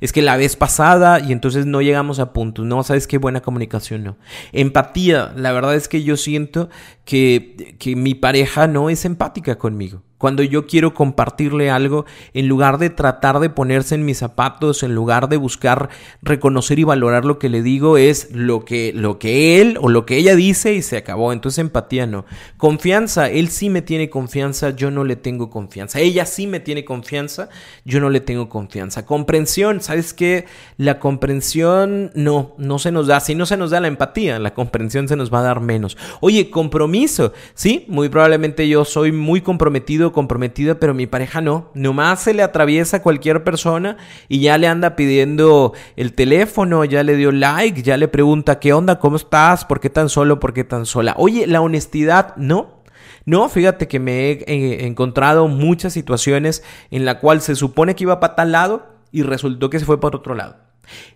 es 0.00 0.12
que 0.12 0.22
la 0.22 0.36
vez 0.36 0.56
pasada 0.56 1.20
y 1.20 1.32
entonces 1.32 1.66
no 1.66 1.80
llegamos 1.82 2.18
a 2.18 2.32
puntos. 2.32 2.66
No, 2.66 2.82
sabes 2.82 3.06
qué 3.06 3.18
buena 3.18 3.40
comunicación, 3.40 4.04
no. 4.04 4.16
Empatía, 4.52 5.32
la 5.36 5.52
verdad 5.52 5.74
es 5.74 5.88
que 5.88 6.02
yo 6.02 6.16
siento 6.16 6.70
que, 7.04 7.76
que 7.78 7.96
mi 7.96 8.14
pareja 8.14 8.66
no 8.66 8.90
es 8.90 9.04
empática 9.04 9.56
conmigo. 9.58 10.02
Cuando 10.22 10.44
yo 10.44 10.68
quiero 10.68 10.94
compartirle 10.94 11.68
algo, 11.68 12.06
en 12.32 12.46
lugar 12.46 12.78
de 12.78 12.90
tratar 12.90 13.40
de 13.40 13.50
ponerse 13.50 13.96
en 13.96 14.04
mis 14.04 14.18
zapatos, 14.18 14.84
en 14.84 14.94
lugar 14.94 15.28
de 15.28 15.36
buscar 15.36 15.88
reconocer 16.22 16.78
y 16.78 16.84
valorar 16.84 17.24
lo 17.24 17.40
que 17.40 17.48
le 17.48 17.60
digo, 17.60 17.98
es 17.98 18.28
lo 18.30 18.64
que, 18.64 18.92
lo 18.94 19.18
que 19.18 19.60
él 19.60 19.76
o 19.80 19.88
lo 19.88 20.06
que 20.06 20.18
ella 20.18 20.36
dice 20.36 20.74
y 20.74 20.82
se 20.82 20.96
acabó. 20.96 21.32
Entonces 21.32 21.58
empatía 21.58 22.06
no. 22.06 22.24
Confianza, 22.56 23.30
él 23.30 23.48
sí 23.48 23.68
me 23.68 23.82
confianza, 24.10 24.70
yo 24.70 24.90
no 24.90 25.04
le 25.04 25.16
tengo 25.16 25.50
confianza. 25.50 26.00
Ella 26.00 26.26
sí 26.26 26.46
me 26.46 26.60
tiene 26.60 26.84
confianza, 26.84 27.48
yo 27.84 28.00
no 28.00 28.10
le 28.10 28.20
tengo 28.20 28.48
confianza. 28.48 29.06
Comprensión, 29.06 29.80
¿sabes 29.80 30.14
qué? 30.14 30.46
La 30.76 30.98
comprensión 30.98 32.10
no, 32.14 32.54
no 32.58 32.78
se 32.78 32.92
nos 32.92 33.06
da. 33.06 33.20
Si 33.20 33.34
no 33.34 33.46
se 33.46 33.56
nos 33.56 33.70
da 33.70 33.80
la 33.80 33.88
empatía, 33.88 34.38
la 34.38 34.54
comprensión 34.54 35.08
se 35.08 35.16
nos 35.16 35.32
va 35.32 35.40
a 35.40 35.42
dar 35.42 35.60
menos. 35.60 35.96
Oye, 36.20 36.50
compromiso, 36.50 37.32
sí, 37.54 37.84
muy 37.88 38.08
probablemente 38.08 38.68
yo 38.68 38.84
soy 38.84 39.12
muy 39.12 39.40
comprometido 39.40 40.12
comprometida, 40.12 40.76
pero 40.76 40.94
mi 40.94 41.06
pareja 41.06 41.40
no. 41.40 41.70
Nomás 41.74 42.22
se 42.22 42.34
le 42.34 42.42
atraviesa 42.42 43.02
cualquier 43.02 43.44
persona 43.44 43.96
y 44.28 44.40
ya 44.40 44.58
le 44.58 44.68
anda 44.68 44.96
pidiendo 44.96 45.72
el 45.96 46.14
teléfono, 46.14 46.84
ya 46.84 47.02
le 47.02 47.16
dio 47.16 47.32
like, 47.32 47.82
ya 47.82 47.96
le 47.96 48.08
pregunta 48.08 48.58
qué 48.58 48.72
onda, 48.72 48.98
cómo 48.98 49.16
estás, 49.16 49.64
por 49.64 49.80
qué 49.80 49.90
tan 49.90 50.08
solo, 50.08 50.40
por 50.40 50.52
qué 50.52 50.64
tan 50.64 50.86
sola. 50.86 51.14
Oye, 51.18 51.46
la 51.46 51.60
honestidad, 51.60 52.36
no. 52.36 52.81
No, 53.24 53.48
fíjate 53.48 53.88
que 53.88 54.00
me 54.00 54.30
he 54.30 54.32
eh, 54.46 54.86
encontrado 54.86 55.48
muchas 55.48 55.92
situaciones 55.92 56.62
en 56.90 57.04
la 57.04 57.20
cual 57.20 57.40
se 57.40 57.54
supone 57.54 57.94
que 57.94 58.04
iba 58.04 58.20
para 58.20 58.34
tal 58.34 58.52
lado 58.52 58.86
y 59.12 59.22
resultó 59.22 59.70
que 59.70 59.78
se 59.78 59.84
fue 59.84 60.00
por 60.00 60.16
otro 60.16 60.34
lado. 60.34 60.56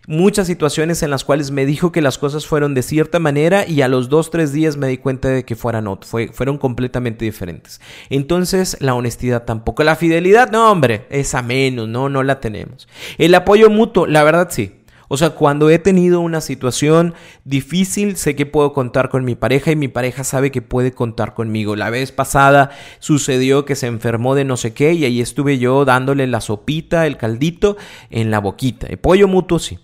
Muchas 0.06 0.46
situaciones 0.46 1.02
en 1.02 1.10
las 1.10 1.24
cuales 1.24 1.50
me 1.50 1.66
dijo 1.66 1.90
que 1.90 2.00
las 2.00 2.18
cosas 2.18 2.46
fueron 2.46 2.74
de 2.74 2.82
cierta 2.82 3.18
manera 3.18 3.66
y 3.66 3.82
a 3.82 3.88
los 3.88 4.08
dos, 4.08 4.30
tres 4.30 4.52
días 4.52 4.76
me 4.76 4.86
di 4.86 4.98
cuenta 4.98 5.28
de 5.28 5.44
que 5.44 5.56
fueran, 5.56 5.86
fue, 6.02 6.28
fueron 6.28 6.58
completamente 6.58 7.24
diferentes. 7.24 7.80
Entonces, 8.08 8.76
la 8.80 8.94
honestidad 8.94 9.44
tampoco. 9.44 9.82
La 9.82 9.96
fidelidad, 9.96 10.50
no, 10.50 10.70
hombre, 10.70 11.06
es 11.10 11.34
a 11.34 11.42
menos, 11.42 11.88
no, 11.88 12.08
no 12.08 12.22
la 12.22 12.40
tenemos. 12.40 12.88
El 13.18 13.34
apoyo 13.34 13.68
mutuo, 13.68 14.06
la 14.06 14.22
verdad 14.22 14.48
sí. 14.50 14.76
O 15.08 15.16
sea, 15.16 15.30
cuando 15.30 15.70
he 15.70 15.78
tenido 15.78 16.20
una 16.20 16.40
situación 16.40 17.14
difícil, 17.44 18.16
sé 18.16 18.34
que 18.34 18.46
puedo 18.46 18.72
contar 18.72 19.08
con 19.08 19.24
mi 19.24 19.34
pareja 19.34 19.70
y 19.70 19.76
mi 19.76 19.88
pareja 19.88 20.24
sabe 20.24 20.50
que 20.50 20.62
puede 20.62 20.92
contar 20.92 21.34
conmigo. 21.34 21.76
La 21.76 21.90
vez 21.90 22.12
pasada 22.12 22.70
sucedió 22.98 23.64
que 23.64 23.76
se 23.76 23.86
enfermó 23.86 24.34
de 24.34 24.44
no 24.44 24.56
sé 24.56 24.72
qué 24.74 24.94
y 24.94 25.04
ahí 25.04 25.20
estuve 25.20 25.58
yo 25.58 25.84
dándole 25.84 26.26
la 26.26 26.40
sopita, 26.40 27.06
el 27.06 27.16
caldito 27.16 27.76
en 28.10 28.30
la 28.30 28.40
boquita. 28.40 28.88
Apoyo 28.92 29.28
mutuo, 29.28 29.58
sí. 29.58 29.78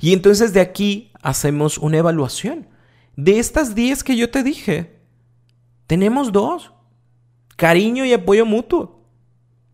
Y 0.00 0.12
entonces 0.12 0.52
de 0.52 0.60
aquí 0.60 1.12
hacemos 1.22 1.78
una 1.78 1.98
evaluación. 1.98 2.68
De 3.16 3.38
estas 3.38 3.74
10 3.74 4.04
que 4.04 4.16
yo 4.16 4.30
te 4.30 4.42
dije, 4.42 4.96
tenemos 5.86 6.32
dos. 6.32 6.72
Cariño 7.56 8.04
y 8.04 8.12
apoyo 8.12 8.46
mutuo. 8.46 9.02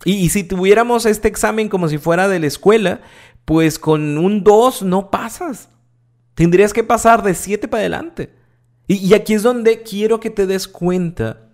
Y, 0.05 0.13
y, 0.13 0.29
si 0.29 0.45
tuviéramos 0.45 1.07
este 1.07 1.27
examen 1.27 1.69
como 1.69 1.89
si 1.89 1.99
fuera 1.99 2.29
de 2.29 2.39
la 2.39 2.47
escuela, 2.47 3.01
pues 3.49 3.79
con 3.79 4.19
un 4.19 4.45
2 4.45 4.83
no 4.83 5.11
pasas. 5.11 5.71
Tendrías 6.35 6.75
que 6.75 6.85
pasar 6.85 7.23
de 7.23 7.33
7 7.33 7.67
para 7.67 7.81
adelante. 7.81 8.35
Y, 8.87 9.15
aquí 9.15 9.33
es 9.33 9.43
donde 9.43 9.83
quiero 9.83 10.21
que 10.21 10.29
te 10.29 10.47
des 10.47 10.69
cuenta, 10.69 11.49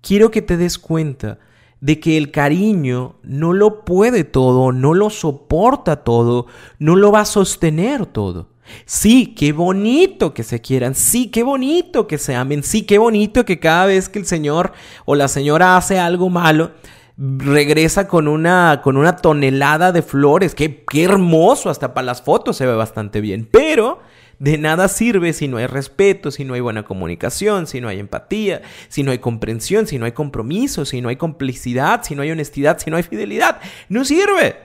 quiero 0.00 0.32
que 0.32 0.42
te 0.42 0.56
des 0.56 0.76
cuenta 0.76 1.38
de 1.80 2.00
que 2.00 2.16
el 2.16 2.32
cariño 2.32 3.20
no 3.22 3.52
lo 3.52 3.84
puede 3.84 4.24
todo, 4.24 4.72
no 4.72 4.92
lo 4.92 5.08
soporta 5.08 6.02
todo, 6.02 6.46
no 6.80 6.96
lo 6.96 7.12
va 7.12 7.20
a 7.20 7.24
sostener 7.24 8.06
todo. 8.06 8.48
Sí, 8.84 9.32
qué 9.36 9.52
bonito 9.52 10.34
que 10.34 10.42
se 10.42 10.60
quieran, 10.60 10.96
sí, 10.96 11.28
qué 11.28 11.44
bonito 11.44 12.08
que 12.08 12.18
se 12.18 12.34
amen, 12.34 12.64
sí, 12.64 12.82
qué 12.82 12.98
bonito 12.98 13.44
que 13.44 13.60
cada 13.60 13.86
vez 13.86 14.08
que 14.08 14.18
el 14.18 14.26
señor 14.26 14.72
o 15.04 15.14
la 15.14 15.28
señora 15.28 15.76
hace 15.76 16.00
algo 16.00 16.28
malo, 16.28 16.72
regresa 17.16 18.08
con 18.08 18.28
una, 18.28 18.80
con 18.82 18.96
una 18.96 19.16
tonelada 19.16 19.92
de 19.92 20.02
flores. 20.02 20.54
Qué, 20.54 20.84
qué 20.84 21.04
hermoso, 21.04 21.70
hasta 21.70 21.94
para 21.94 22.06
las 22.06 22.22
fotos 22.22 22.56
se 22.56 22.66
ve 22.66 22.74
bastante 22.74 23.20
bien. 23.20 23.48
Pero 23.50 24.00
de 24.40 24.56
nada 24.56 24.88
sirve 24.88 25.34
si 25.34 25.48
no 25.48 25.58
hay 25.58 25.66
respeto, 25.66 26.30
si 26.30 26.44
no 26.44 26.54
hay 26.54 26.60
buena 26.60 26.82
comunicación, 26.82 27.66
si 27.66 27.80
no 27.80 27.88
hay 27.88 28.00
empatía, 28.00 28.62
si 28.88 29.02
no 29.02 29.10
hay 29.10 29.18
comprensión, 29.18 29.86
si 29.86 29.98
no 29.98 30.06
hay 30.06 30.12
compromiso, 30.12 30.86
si 30.86 31.02
no 31.02 31.10
hay 31.10 31.16
complicidad, 31.16 32.02
si 32.02 32.14
no 32.14 32.22
hay 32.22 32.30
honestidad, 32.30 32.78
si 32.78 32.90
no 32.90 32.96
hay 32.96 33.02
fidelidad. 33.02 33.60
No 33.90 34.04
sirve. 34.04 34.56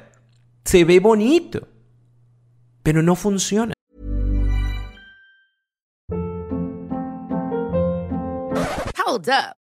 Se 0.64 0.86
ve 0.86 1.00
bonito, 1.00 1.68
pero 2.84 3.04
no 3.04 3.16
funciona. 3.16 3.74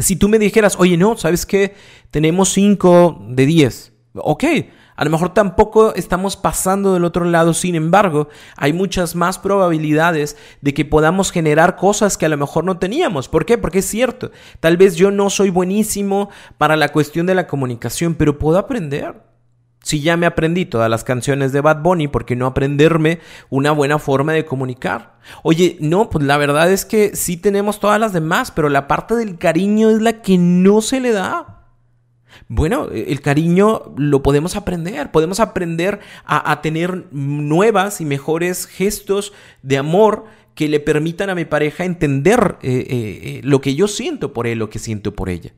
Si 0.00 0.16
tú 0.16 0.28
me 0.28 0.38
dijeras, 0.38 0.76
oye, 0.78 0.96
no, 0.96 1.16
¿sabes 1.16 1.46
qué? 1.46 1.74
Tenemos 2.10 2.50
5 2.50 3.26
de 3.28 3.46
10. 3.46 3.92
Ok, 4.14 4.44
a 5.00 5.04
lo 5.04 5.10
mejor 5.10 5.32
tampoco 5.32 5.94
estamos 5.94 6.36
pasando 6.36 6.92
del 6.92 7.04
otro 7.04 7.24
lado, 7.24 7.54
sin 7.54 7.74
embargo, 7.74 8.28
hay 8.56 8.74
muchas 8.74 9.14
más 9.14 9.38
probabilidades 9.38 10.36
de 10.60 10.74
que 10.74 10.84
podamos 10.84 11.32
generar 11.32 11.76
cosas 11.76 12.18
que 12.18 12.26
a 12.26 12.28
lo 12.28 12.36
mejor 12.36 12.64
no 12.64 12.78
teníamos. 12.78 13.28
¿Por 13.28 13.46
qué? 13.46 13.56
Porque 13.56 13.78
es 13.78 13.86
cierto, 13.86 14.30
tal 14.60 14.76
vez 14.76 14.96
yo 14.96 15.10
no 15.10 15.30
soy 15.30 15.48
buenísimo 15.48 16.28
para 16.58 16.76
la 16.76 16.90
cuestión 16.90 17.24
de 17.24 17.34
la 17.34 17.46
comunicación, 17.46 18.14
pero 18.14 18.38
puedo 18.38 18.58
aprender. 18.58 19.29
Si 19.82 20.00
ya 20.00 20.16
me 20.16 20.26
aprendí 20.26 20.66
todas 20.66 20.90
las 20.90 21.04
canciones 21.04 21.52
de 21.52 21.62
Bad 21.62 21.82
Bunny, 21.82 22.06
¿por 22.06 22.26
qué 22.26 22.36
no 22.36 22.46
aprenderme 22.46 23.20
una 23.48 23.72
buena 23.72 23.98
forma 23.98 24.32
de 24.32 24.44
comunicar? 24.44 25.18
Oye, 25.42 25.78
no, 25.80 26.10
pues 26.10 26.24
la 26.24 26.36
verdad 26.36 26.70
es 26.70 26.84
que 26.84 27.16
sí 27.16 27.36
tenemos 27.36 27.80
todas 27.80 27.98
las 27.98 28.12
demás, 28.12 28.50
pero 28.50 28.68
la 28.68 28.86
parte 28.86 29.14
del 29.14 29.38
cariño 29.38 29.90
es 29.90 30.02
la 30.02 30.20
que 30.20 30.36
no 30.36 30.82
se 30.82 31.00
le 31.00 31.12
da. 31.12 31.60
Bueno, 32.48 32.88
el 32.90 33.20
cariño 33.20 33.94
lo 33.96 34.22
podemos 34.22 34.56
aprender, 34.56 35.10
podemos 35.10 35.40
aprender 35.40 36.00
a, 36.24 36.60
tener 36.62 37.06
nuevas 37.12 38.00
y 38.00 38.04
mejores 38.04 38.66
gestos 38.66 39.32
de 39.62 39.78
amor 39.78 40.24
que 40.54 40.68
le 40.68 40.80
permitan 40.80 41.30
a 41.30 41.34
mi 41.34 41.44
pareja 41.44 41.84
entender 41.84 42.56
eh, 42.62 42.70
eh, 42.70 42.86
eh, 42.90 43.40
lo 43.44 43.60
que 43.60 43.74
yo 43.74 43.88
siento 43.88 44.32
por 44.32 44.46
él, 44.46 44.58
lo 44.58 44.68
que 44.68 44.78
siento 44.78 45.14
por 45.14 45.28
ella. 45.28 45.52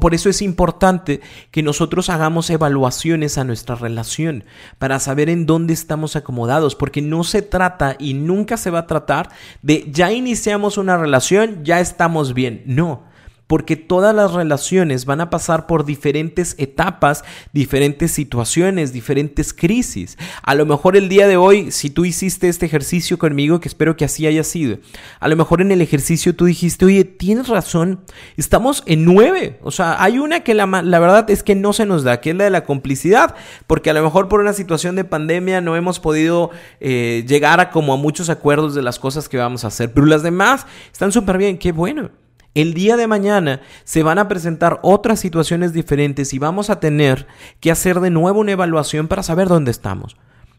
Por 0.00 0.14
eso 0.14 0.28
es 0.28 0.42
importante 0.42 1.20
que 1.50 1.62
nosotros 1.62 2.10
hagamos 2.10 2.50
evaluaciones 2.50 3.38
a 3.38 3.44
nuestra 3.44 3.74
relación 3.74 4.44
para 4.78 4.98
saber 5.00 5.30
en 5.30 5.46
dónde 5.46 5.72
estamos 5.72 6.16
acomodados, 6.16 6.74
porque 6.74 7.00
no 7.00 7.24
se 7.24 7.42
trata 7.42 7.96
y 7.98 8.14
nunca 8.14 8.56
se 8.56 8.70
va 8.70 8.80
a 8.80 8.86
tratar 8.86 9.30
de 9.62 9.88
ya 9.90 10.12
iniciamos 10.12 10.78
una 10.78 10.96
relación, 10.96 11.64
ya 11.64 11.80
estamos 11.80 12.34
bien. 12.34 12.62
No, 12.66 13.07
porque 13.48 13.74
todas 13.76 14.14
las 14.14 14.32
relaciones 14.32 15.06
van 15.06 15.20
a 15.20 15.30
pasar 15.30 15.66
por 15.66 15.84
diferentes 15.84 16.54
etapas, 16.58 17.24
diferentes 17.52 18.12
situaciones, 18.12 18.92
diferentes 18.92 19.52
crisis. 19.52 20.16
A 20.42 20.54
lo 20.54 20.66
mejor 20.66 20.96
el 20.96 21.08
día 21.08 21.26
de 21.26 21.38
hoy, 21.38 21.72
si 21.72 21.90
tú 21.90 22.04
hiciste 22.04 22.48
este 22.48 22.66
ejercicio 22.66 23.18
conmigo, 23.18 23.58
que 23.58 23.68
espero 23.68 23.96
que 23.96 24.04
así 24.04 24.26
haya 24.26 24.44
sido, 24.44 24.78
a 25.18 25.28
lo 25.28 25.34
mejor 25.34 25.62
en 25.62 25.72
el 25.72 25.80
ejercicio 25.80 26.36
tú 26.36 26.44
dijiste, 26.44 26.84
oye, 26.84 27.04
tienes 27.04 27.48
razón, 27.48 28.00
estamos 28.36 28.84
en 28.86 29.04
nueve. 29.04 29.58
O 29.62 29.70
sea, 29.70 30.00
hay 30.02 30.18
una 30.18 30.40
que 30.40 30.54
la, 30.54 30.66
la 30.66 30.98
verdad 30.98 31.28
es 31.30 31.42
que 31.42 31.54
no 31.54 31.72
se 31.72 31.86
nos 31.86 32.04
da, 32.04 32.20
que 32.20 32.30
es 32.30 32.36
la 32.36 32.44
de 32.44 32.50
la 32.50 32.64
complicidad, 32.64 33.34
porque 33.66 33.88
a 33.88 33.94
lo 33.94 34.02
mejor 34.02 34.28
por 34.28 34.40
una 34.40 34.52
situación 34.52 34.94
de 34.94 35.04
pandemia 35.04 35.62
no 35.62 35.74
hemos 35.74 36.00
podido 36.00 36.50
eh, 36.80 37.24
llegar 37.26 37.60
a 37.60 37.70
como 37.70 37.94
a 37.94 37.96
muchos 37.96 38.28
acuerdos 38.28 38.74
de 38.74 38.82
las 38.82 38.98
cosas 38.98 39.28
que 39.28 39.38
vamos 39.38 39.64
a 39.64 39.68
hacer, 39.68 39.92
pero 39.94 40.06
las 40.06 40.22
demás 40.22 40.66
están 40.92 41.12
súper 41.12 41.38
bien, 41.38 41.56
qué 41.56 41.72
bueno. 41.72 42.10
El 42.54 42.74
día 42.74 42.96
de 42.96 43.06
mañana 43.06 43.60
se 43.84 44.02
van 44.02 44.18
a 44.18 44.26
presentar 44.26 44.80
otras 44.82 45.20
situaciones 45.20 45.72
diferentes 45.72 46.32
y 46.32 46.38
vamos 46.38 46.70
a 46.70 46.80
tener 46.80 47.26
que 47.60 47.70
hacer 47.70 48.00
de 48.00 48.10
nuevo 48.10 48.40
una 48.40 48.52
evaluación 48.52 49.06
para 49.06 49.22
saber 49.22 49.48
dónde 49.48 49.70
estamos. 49.70 50.16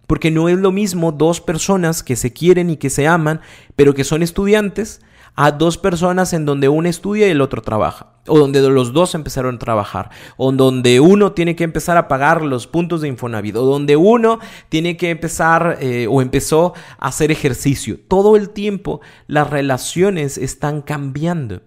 Porque 0.08 0.32
no 0.32 0.50
es 0.50 0.58
lo 0.58 0.72
mismo 0.72 1.12
dos 1.12 1.42
personas 1.42 2.02
que 2.04 2.16
se 2.16 2.32
quieren 2.32 2.70
y 2.70 2.78
que 2.78 2.90
se 2.90 3.08
aman, 3.08 3.42
pero 3.76 3.94
que 3.94 4.04
son 4.04 4.24
estudiantes, 4.24 5.02
a 5.36 5.52
dos 5.52 5.78
personas 5.78 6.34
en 6.34 6.46
donde 6.46 6.70
uno 6.70 6.90
estudia 6.90 7.28
y 7.28 7.32
el 7.32 7.42
otro 7.42 7.62
trabaja, 7.62 8.14
o 8.28 8.38
donde 8.38 8.62
los 8.62 8.94
dos 8.94 9.16
empezaron 9.16 9.56
a 9.56 9.60
trabajar, 9.60 10.10
o 10.38 10.52
donde 10.52 11.00
uno 11.00 11.32
tiene 11.34 11.56
que 11.56 11.64
empezar 11.64 11.98
a 11.98 12.08
pagar 12.08 12.44
los 12.44 12.68
puntos 12.68 13.02
de 13.02 13.08
Infonavit, 13.08 13.56
o 13.56 13.66
donde 13.66 13.96
uno 13.96 14.40
tiene 14.70 14.98
que 14.98 15.10
empezar 15.10 15.78
eh, 15.80 16.08
o 16.10 16.22
empezó 16.22 16.74
a 16.98 17.08
hacer 17.08 17.32
ejercicio. 17.32 18.00
Todo 18.08 18.36
el 18.36 18.50
tiempo 18.50 19.02
las 19.28 19.50
relaciones 19.50 20.38
están 20.38 20.82
cambiando 20.82 21.62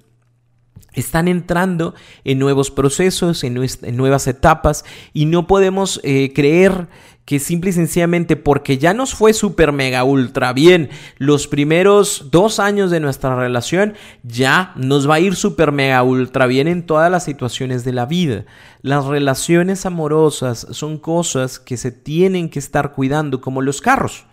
están 0.95 1.29
entrando 1.29 1.95
en 2.25 2.39
nuevos 2.39 2.71
procesos, 2.71 3.45
en, 3.45 3.55
nuevas 3.97 4.27
etapas 4.27 4.85
y 5.13 5.27
no 5.27 5.47
podemos 5.47 6.01
eh, 6.03 6.33
creer 6.35 6.89
que 7.25 7.39
simple 7.39 7.71
y 7.71 7.73
sencillamente 7.73 8.37
porque 8.37 8.79
ya 8.79 8.95
nos 8.95 9.15
fue 9.15 9.33
súper 9.33 9.73
mega 9.73 10.03
ultra 10.05 10.53
bien 10.53 10.91
los 11.19 11.47
primeros 11.47 12.31
dos 12.31 12.59
años 12.59 12.91
de 12.91 13.01
nuestra 13.01 13.37
relación, 13.37 13.95
ya 14.23 14.73
nos 14.77 15.09
va 15.09 15.15
a 15.15 15.21
ir 15.21 15.37
súper 15.37 15.71
mega 15.71 16.03
ultra 16.03 16.47
bien 16.47 16.67
en 16.67 16.85
todas 16.85 17.11
las 17.11 17.25
situaciones 17.25 17.85
de 17.85 17.93
la 17.93 18.07
vida. 18.07 18.45
Las 18.83 19.05
relaciones 19.05 19.87
amorosas 19.87 20.67
son 20.71 20.99
cosas 20.99 21.61
que 21.61 21.77
se 21.77 21.93
tienen 21.93 22.49
que 22.51 22.59
estar 22.59 22.93
cuidando 22.93 23.41
como 23.41 23.63
los 23.63 23.81
carros. 23.81 24.27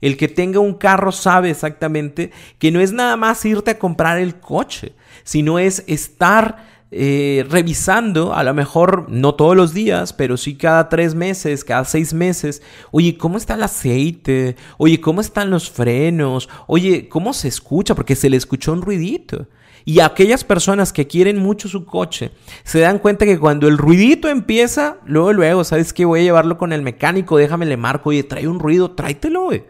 El 0.00 0.16
que 0.16 0.28
tenga 0.28 0.60
un 0.60 0.74
carro 0.74 1.12
sabe 1.12 1.50
exactamente 1.50 2.30
que 2.58 2.70
no 2.70 2.80
es 2.80 2.92
nada 2.92 3.16
más 3.16 3.44
irte 3.44 3.72
a 3.72 3.78
comprar 3.78 4.18
el 4.18 4.36
coche, 4.36 4.92
sino 5.24 5.58
es 5.58 5.84
estar 5.86 6.74
eh, 6.96 7.44
revisando, 7.50 8.34
a 8.34 8.44
lo 8.44 8.54
mejor 8.54 9.06
no 9.08 9.34
todos 9.34 9.56
los 9.56 9.74
días, 9.74 10.12
pero 10.12 10.36
sí 10.36 10.54
cada 10.54 10.88
tres 10.88 11.16
meses, 11.16 11.64
cada 11.64 11.84
seis 11.84 12.14
meses, 12.14 12.62
oye, 12.92 13.18
¿cómo 13.18 13.36
está 13.36 13.54
el 13.54 13.64
aceite? 13.64 14.54
Oye, 14.78 15.00
¿cómo 15.00 15.20
están 15.20 15.50
los 15.50 15.68
frenos? 15.68 16.48
Oye, 16.68 17.08
¿cómo 17.08 17.32
se 17.32 17.48
escucha? 17.48 17.96
Porque 17.96 18.14
se 18.14 18.30
le 18.30 18.36
escuchó 18.36 18.72
un 18.72 18.82
ruidito. 18.82 19.48
Y 19.84 19.98
aquellas 19.98 20.44
personas 20.44 20.92
que 20.92 21.08
quieren 21.08 21.38
mucho 21.38 21.68
su 21.68 21.84
coche 21.84 22.30
se 22.62 22.78
dan 22.78 23.00
cuenta 23.00 23.24
que 23.24 23.40
cuando 23.40 23.66
el 23.66 23.76
ruidito 23.76 24.28
empieza, 24.28 24.98
luego, 25.04 25.32
luego, 25.32 25.64
¿sabes 25.64 25.92
qué? 25.92 26.04
Voy 26.04 26.20
a 26.20 26.22
llevarlo 26.22 26.58
con 26.58 26.72
el 26.72 26.82
mecánico, 26.82 27.36
déjame 27.36 27.66
le 27.66 27.76
marco, 27.76 28.10
oye, 28.10 28.22
trae 28.22 28.46
un 28.46 28.60
ruido, 28.60 28.92
tráetelo, 28.92 29.46
güey. 29.46 29.64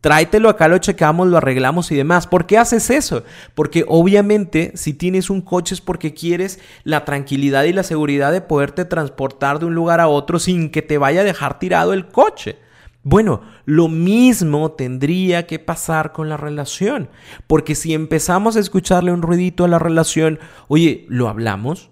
Tráetelo 0.00 0.48
acá, 0.48 0.68
lo 0.68 0.78
checamos, 0.78 1.26
lo 1.26 1.38
arreglamos 1.38 1.90
y 1.90 1.96
demás. 1.96 2.28
¿Por 2.28 2.46
qué 2.46 2.56
haces 2.56 2.88
eso? 2.90 3.24
Porque 3.54 3.84
obviamente 3.88 4.70
si 4.74 4.94
tienes 4.94 5.28
un 5.28 5.40
coche 5.40 5.74
es 5.74 5.80
porque 5.80 6.14
quieres 6.14 6.60
la 6.84 7.04
tranquilidad 7.04 7.64
y 7.64 7.72
la 7.72 7.82
seguridad 7.82 8.30
de 8.30 8.40
poderte 8.40 8.84
transportar 8.84 9.58
de 9.58 9.66
un 9.66 9.74
lugar 9.74 10.00
a 10.00 10.06
otro 10.06 10.38
sin 10.38 10.70
que 10.70 10.82
te 10.82 10.98
vaya 10.98 11.22
a 11.22 11.24
dejar 11.24 11.58
tirado 11.58 11.92
el 11.92 12.06
coche. 12.06 12.58
Bueno, 13.02 13.42
lo 13.64 13.88
mismo 13.88 14.72
tendría 14.72 15.46
que 15.46 15.58
pasar 15.58 16.12
con 16.12 16.28
la 16.28 16.36
relación, 16.36 17.08
porque 17.46 17.74
si 17.74 17.94
empezamos 17.94 18.56
a 18.56 18.60
escucharle 18.60 19.12
un 19.12 19.22
ruidito 19.22 19.64
a 19.64 19.68
la 19.68 19.78
relación, 19.78 20.38
oye, 20.68 21.06
¿lo 21.08 21.28
hablamos? 21.28 21.90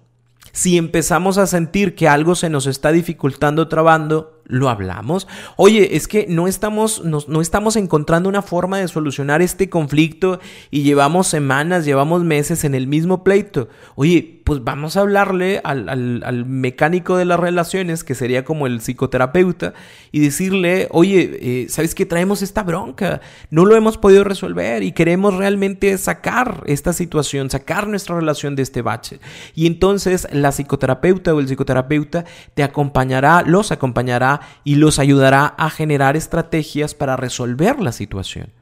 Si 0.52 0.76
empezamos 0.76 1.38
a 1.38 1.46
sentir 1.46 1.94
que 1.94 2.08
algo 2.08 2.34
se 2.34 2.50
nos 2.50 2.66
está 2.66 2.92
dificultando, 2.92 3.68
trabando, 3.68 4.35
lo 4.48 4.68
hablamos. 4.68 5.26
Oye, 5.56 5.96
es 5.96 6.08
que 6.08 6.26
no 6.28 6.48
estamos, 6.48 7.02
no, 7.04 7.40
estamos 7.40 7.76
encontrando 7.76 8.28
una 8.28 8.42
forma 8.42 8.78
de 8.78 8.88
solucionar 8.88 9.42
este 9.42 9.68
conflicto 9.68 10.40
y 10.70 10.82
llevamos 10.82 11.26
semanas, 11.26 11.84
llevamos 11.84 12.24
meses 12.24 12.64
en 12.64 12.74
el 12.74 12.86
mismo 12.86 13.24
pleito. 13.24 13.68
Oye, 13.94 14.35
pues 14.46 14.62
vamos 14.62 14.96
a 14.96 15.00
hablarle 15.00 15.60
al, 15.64 15.88
al, 15.88 16.46
mecánico 16.46 17.16
de 17.16 17.24
las 17.24 17.40
relaciones, 17.40 18.04
que 18.04 18.14
sería 18.14 18.44
como 18.44 18.68
el 18.68 18.80
psicoterapeuta, 18.80 19.74
y 20.12 20.20
decirle, 20.20 20.86
oye, 20.92 21.38
eh, 21.42 21.66
¿sabes 21.68 21.96
qué? 21.96 22.06
Traemos 22.06 22.42
esta 22.42 22.62
bronca, 22.62 23.20
no 23.50 23.64
lo 23.64 23.74
hemos 23.74 23.98
podido 23.98 24.22
resolver 24.22 24.84
y 24.84 24.92
queremos 24.92 25.34
realmente 25.34 25.98
sacar 25.98 26.62
esta 26.66 26.92
situación, 26.92 27.50
sacar 27.50 27.88
nuestra 27.88 28.14
relación 28.14 28.54
de 28.54 28.62
este 28.62 28.82
bache. 28.82 29.18
Y 29.56 29.66
entonces 29.66 30.28
la 30.30 30.52
psicoterapeuta 30.52 31.34
o 31.34 31.40
el 31.40 31.48
psicoterapeuta 31.48 32.24
te 32.54 32.62
acompañará, 32.62 33.42
los 33.42 33.72
acompañará 33.72 34.42
y 34.62 34.76
los 34.76 35.00
ayudará 35.00 35.56
a 35.58 35.70
generar 35.70 36.16
estrategias 36.16 36.94
para 36.94 37.16
resolver 37.16 37.80
la 37.80 37.90
situación. 37.90 38.52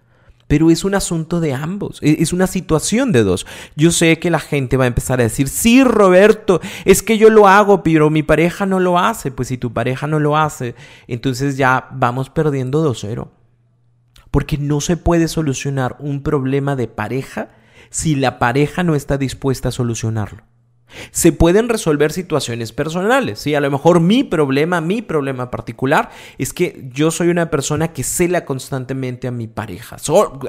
Pero 0.46 0.70
es 0.70 0.84
un 0.84 0.94
asunto 0.94 1.40
de 1.40 1.54
ambos, 1.54 1.98
e-, 2.02 2.16
es 2.20 2.32
una 2.32 2.46
situación 2.46 3.12
de 3.12 3.22
dos. 3.22 3.46
Yo 3.76 3.90
sé 3.90 4.18
que 4.18 4.30
la 4.30 4.40
gente 4.40 4.76
va 4.76 4.84
a 4.84 4.88
empezar 4.88 5.20
a 5.20 5.24
decir, 5.24 5.48
sí, 5.48 5.82
Roberto, 5.82 6.60
es 6.84 7.02
que 7.02 7.18
yo 7.18 7.30
lo 7.30 7.48
hago, 7.48 7.82
pero 7.82 8.10
mi 8.10 8.22
pareja 8.22 8.66
no 8.66 8.80
lo 8.80 8.98
hace. 8.98 9.30
Pues 9.30 9.48
si 9.48 9.58
tu 9.58 9.72
pareja 9.72 10.06
no 10.06 10.18
lo 10.18 10.36
hace, 10.36 10.74
entonces 11.08 11.56
ya 11.56 11.88
vamos 11.92 12.30
perdiendo 12.30 12.88
2-0. 12.88 13.28
Porque 14.30 14.58
no 14.58 14.80
se 14.80 14.96
puede 14.96 15.28
solucionar 15.28 15.96
un 16.00 16.22
problema 16.22 16.76
de 16.76 16.88
pareja 16.88 17.50
si 17.90 18.16
la 18.16 18.38
pareja 18.38 18.82
no 18.82 18.94
está 18.94 19.16
dispuesta 19.18 19.68
a 19.68 19.72
solucionarlo. 19.72 20.42
Se 21.10 21.32
pueden 21.32 21.68
resolver 21.68 22.12
situaciones 22.12 22.72
personales, 22.72 23.38
¿sí? 23.38 23.54
A 23.54 23.60
lo 23.60 23.70
mejor 23.70 24.00
mi 24.00 24.24
problema, 24.24 24.80
mi 24.80 25.02
problema 25.02 25.50
particular 25.50 26.10
es 26.38 26.52
que 26.52 26.84
yo 26.92 27.10
soy 27.10 27.28
una 27.28 27.50
persona 27.50 27.92
que 27.92 28.02
cela 28.02 28.44
constantemente 28.44 29.28
a 29.28 29.30
mi 29.30 29.46
pareja. 29.46 29.96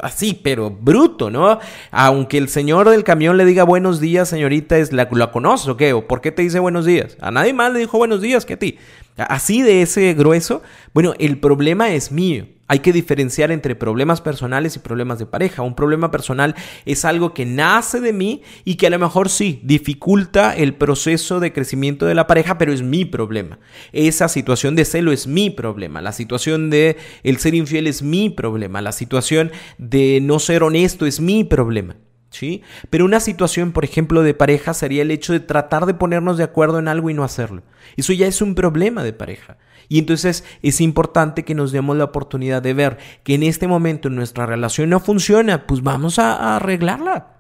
así, 0.02 0.40
pero 0.42 0.70
bruto, 0.70 1.30
¿no? 1.30 1.60
Aunque 1.92 2.38
el 2.38 2.50
señor 2.50 2.90
del 2.90 3.04
camión 3.04 3.38
le 3.38 3.46
diga 3.46 3.64
buenos 3.64 4.00
días, 4.00 4.30
señorita, 4.30 4.78
es 4.78 4.92
la, 4.94 5.08
¿la 5.12 5.32
o 5.34 5.78
qué? 5.78 5.94
¿O 5.94 6.08
por 6.08 6.22
qué 6.22 6.32
te 6.32 6.42
dice 6.42 6.60
buenos 6.60 6.86
días? 6.86 7.18
A 7.22 7.32
nadie 7.32 7.54
más 7.54 7.74
le 7.74 7.80
dijo 7.80 7.98
buenos 7.98 8.22
días 8.22 8.46
que 8.46 8.54
a 8.54 8.60
ti. 8.60 8.78
Así 9.18 9.62
de 9.62 9.82
ese 9.82 10.14
grueso, 10.14 10.62
bueno, 10.94 11.14
el 11.20 11.38
problema 11.38 11.90
es 11.92 12.12
mío. 12.12 12.48
Hay 12.68 12.80
que 12.80 12.94
diferenciar 12.94 13.52
entre 13.52 13.76
problemas 13.76 14.22
personales 14.22 14.76
y 14.76 14.80
problemas 14.80 15.20
de 15.20 15.28
pareja. 15.28 15.62
Un 15.62 15.76
problema 15.76 16.10
personal 16.10 16.56
es 16.86 17.06
algo 17.06 17.34
que 17.34 17.46
nace 17.46 18.02
de 18.02 18.12
mí 18.12 18.42
y 18.64 18.76
que 18.76 18.88
a 18.88 18.90
lo 18.90 18.98
mejor 18.98 19.30
sí 19.30 19.60
dificulta 19.64 20.56
el 20.56 20.74
proceso 20.74 21.40
de 21.40 21.54
crecimiento 21.54 22.08
de 22.08 22.16
la 22.16 22.26
pareja, 22.26 22.58
pero 22.58 22.74
es 22.74 22.82
mi 22.82 23.06
problema. 23.06 23.60
Esa 23.94 24.28
situación 24.30 24.76
de 24.76 24.86
celo 24.86 25.12
es 25.12 25.28
mi 25.28 25.52
problema. 25.52 26.02
La 26.02 26.12
situación 26.12 26.72
de 26.72 26.98
el 27.22 27.38
ser 27.38 27.54
infiel 27.54 27.86
es 27.86 28.02
mi 28.02 28.32
problema. 28.32 28.82
La 28.82 28.92
situación 28.92 29.52
de 29.78 30.20
no 30.24 30.40
ser 30.40 30.64
honesto 30.64 31.06
es 31.06 31.20
mi 31.20 31.44
problema. 31.44 31.98
¿Sí? 32.32 32.64
Pero 32.90 33.06
una 33.06 33.22
situación, 33.22 33.72
por 33.72 33.86
ejemplo, 33.86 34.22
de 34.22 34.34
pareja 34.34 34.74
sería 34.74 35.04
el 35.04 35.12
hecho 35.12 35.32
de 35.32 35.40
tratar 35.40 35.86
de 35.86 35.94
ponernos 35.94 36.38
de 36.38 36.44
acuerdo 36.44 36.80
en 36.80 36.90
algo 36.90 37.10
y 37.10 37.14
no 37.14 37.24
hacerlo. 37.24 37.64
Eso 37.96 38.12
ya 38.12 38.28
es 38.28 38.42
un 38.42 38.56
problema 38.56 39.04
de 39.04 39.14
pareja. 39.14 39.58
Y 39.88 40.00
entonces 40.00 40.44
es 40.62 40.82
importante 40.82 41.44
que 41.44 41.56
nos 41.56 41.72
demos 41.72 41.98
la 41.98 42.06
oportunidad 42.06 42.62
de 42.62 42.74
ver 42.74 42.98
que 43.24 43.36
en 43.36 43.44
este 43.44 43.68
momento 43.68 44.10
nuestra 44.10 44.46
relación 44.46 44.90
no 44.90 45.00
funciona, 45.00 45.68
pues 45.68 45.84
vamos 45.84 46.20
a, 46.20 46.56
arreglarla. 46.56 47.32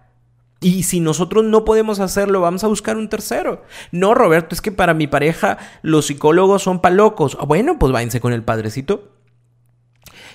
Y 0.62 0.84
si 0.84 1.00
nosotros 1.00 1.44
no 1.44 1.66
podemos 1.66 2.00
hacerlo, 2.00 2.42
vamos 2.42 2.64
a 2.64 2.68
buscar 2.68 2.98
un 2.98 3.10
tercero. 3.10 3.64
No, 3.92 4.14
Roberto, 4.14 4.56
es 4.56 4.62
que 4.62 4.72
para 4.72 4.94
mi 4.94 5.06
pareja 5.06 5.58
los 5.82 6.08
psicólogos 6.08 6.64
son 6.64 6.82
palocos. 6.82 7.38
Ah, 7.40 7.46
bueno, 7.46 7.78
pues 7.78 7.92
váyanse 7.92 8.20
con 8.20 8.34
el 8.34 8.44
padrecito. 8.44 9.12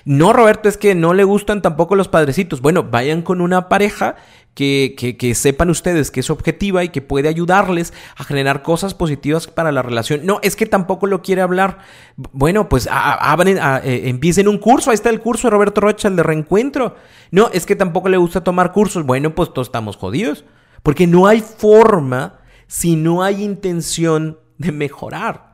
No, 0.05 0.33
Roberto, 0.33 0.67
es 0.67 0.77
que 0.77 0.95
no 0.95 1.13
le 1.13 1.23
gustan 1.23 1.61
tampoco 1.61 1.95
los 1.95 2.07
padrecitos. 2.07 2.61
Bueno, 2.61 2.83
vayan 2.83 3.21
con 3.21 3.41
una 3.41 3.69
pareja 3.69 4.15
que, 4.53 4.95
que, 5.17 5.35
sepan 5.35 5.69
ustedes 5.69 6.11
que 6.11 6.19
es 6.19 6.29
objetiva 6.29 6.83
y 6.83 6.89
que 6.89 7.01
puede 7.01 7.29
ayudarles 7.29 7.93
a 8.17 8.23
generar 8.23 8.63
cosas 8.63 8.93
positivas 8.93 9.47
para 9.47 9.71
la 9.71 9.81
relación. 9.81 10.25
No, 10.25 10.39
es 10.43 10.55
que 10.55 10.65
tampoco 10.65 11.07
lo 11.07 11.21
quiere 11.21 11.41
hablar. 11.41 11.79
Bueno, 12.17 12.67
pues 12.67 12.87
abren, 12.91 13.57
eh, 13.57 14.09
empiecen 14.09 14.47
un 14.47 14.57
curso. 14.57 14.89
Ahí 14.89 14.95
está 14.95 15.09
el 15.09 15.21
curso 15.21 15.47
de 15.47 15.51
Roberto 15.51 15.79
Rocha, 15.79 16.09
el 16.09 16.17
de 16.17 16.23
reencuentro. 16.23 16.95
No, 17.31 17.49
es 17.53 17.65
que 17.65 17.77
tampoco 17.77 18.09
le 18.09 18.17
gusta 18.17 18.43
tomar 18.43 18.73
cursos. 18.73 19.05
Bueno, 19.05 19.33
pues 19.35 19.53
todos 19.53 19.69
estamos 19.69 19.95
jodidos. 19.95 20.43
Porque 20.83 21.07
no 21.07 21.27
hay 21.27 21.41
forma 21.41 22.39
si 22.67 22.95
no 22.95 23.23
hay 23.23 23.43
intención 23.43 24.39
de 24.57 24.71
mejorar. 24.71 25.51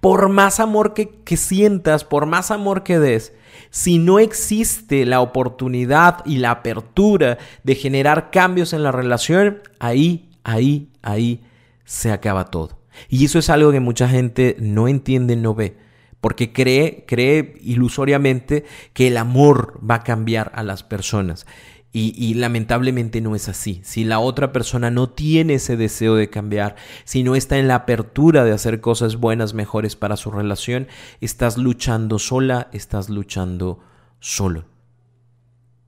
Por 0.00 0.28
más 0.28 0.60
amor 0.60 0.94
que, 0.94 1.22
que 1.24 1.36
sientas, 1.36 2.04
por 2.04 2.26
más 2.26 2.50
amor 2.50 2.82
que 2.82 2.98
des, 2.98 3.32
si 3.70 3.98
no 3.98 4.18
existe 4.18 5.04
la 5.04 5.20
oportunidad 5.20 6.24
y 6.24 6.38
la 6.38 6.50
apertura 6.50 7.38
de 7.64 7.74
generar 7.74 8.30
cambios 8.30 8.72
en 8.72 8.82
la 8.82 8.92
relación, 8.92 9.62
ahí 9.78 10.28
ahí, 10.48 10.88
ahí 11.02 11.42
se 11.84 12.10
acaba 12.10 12.46
todo. 12.46 12.78
Y 13.08 13.24
eso 13.24 13.38
es 13.38 13.50
algo 13.50 13.70
que 13.70 13.80
mucha 13.80 14.08
gente 14.08 14.56
no 14.58 14.88
entiende, 14.88 15.36
no 15.36 15.54
ve, 15.54 15.76
porque 16.20 16.52
cree, 16.52 17.04
cree 17.06 17.54
ilusoriamente 17.60 18.64
que 18.92 19.08
el 19.08 19.16
amor 19.18 19.78
va 19.88 19.96
a 19.96 20.02
cambiar 20.02 20.50
a 20.54 20.62
las 20.62 20.82
personas. 20.82 21.46
Y, 21.90 22.34
lamentablemente 22.34 23.20
no 23.22 23.34
es 23.34 23.48
así. 23.48 23.80
Si 23.82 24.04
la 24.04 24.18
otra 24.20 24.52
persona 24.52 24.90
no 24.90 25.08
tiene 25.08 25.54
ese 25.54 25.76
deseo 25.76 26.14
de 26.16 26.28
cambiar, 26.28 26.76
si 27.04 27.22
no 27.22 27.34
está 27.34 27.58
en 27.58 27.66
la 27.66 27.76
apertura 27.76 28.44
de 28.44 28.52
hacer 28.52 28.80
cosas 28.80 29.16
buenas, 29.16 29.54
mejores 29.54 29.96
para 29.96 30.18
su 30.18 30.30
relación, 30.30 30.86
estás 31.20 31.56
luchando 31.56 32.18
sola, 32.18 32.68
estás 32.72 33.08
luchando 33.08 33.80
solo. 34.20 34.66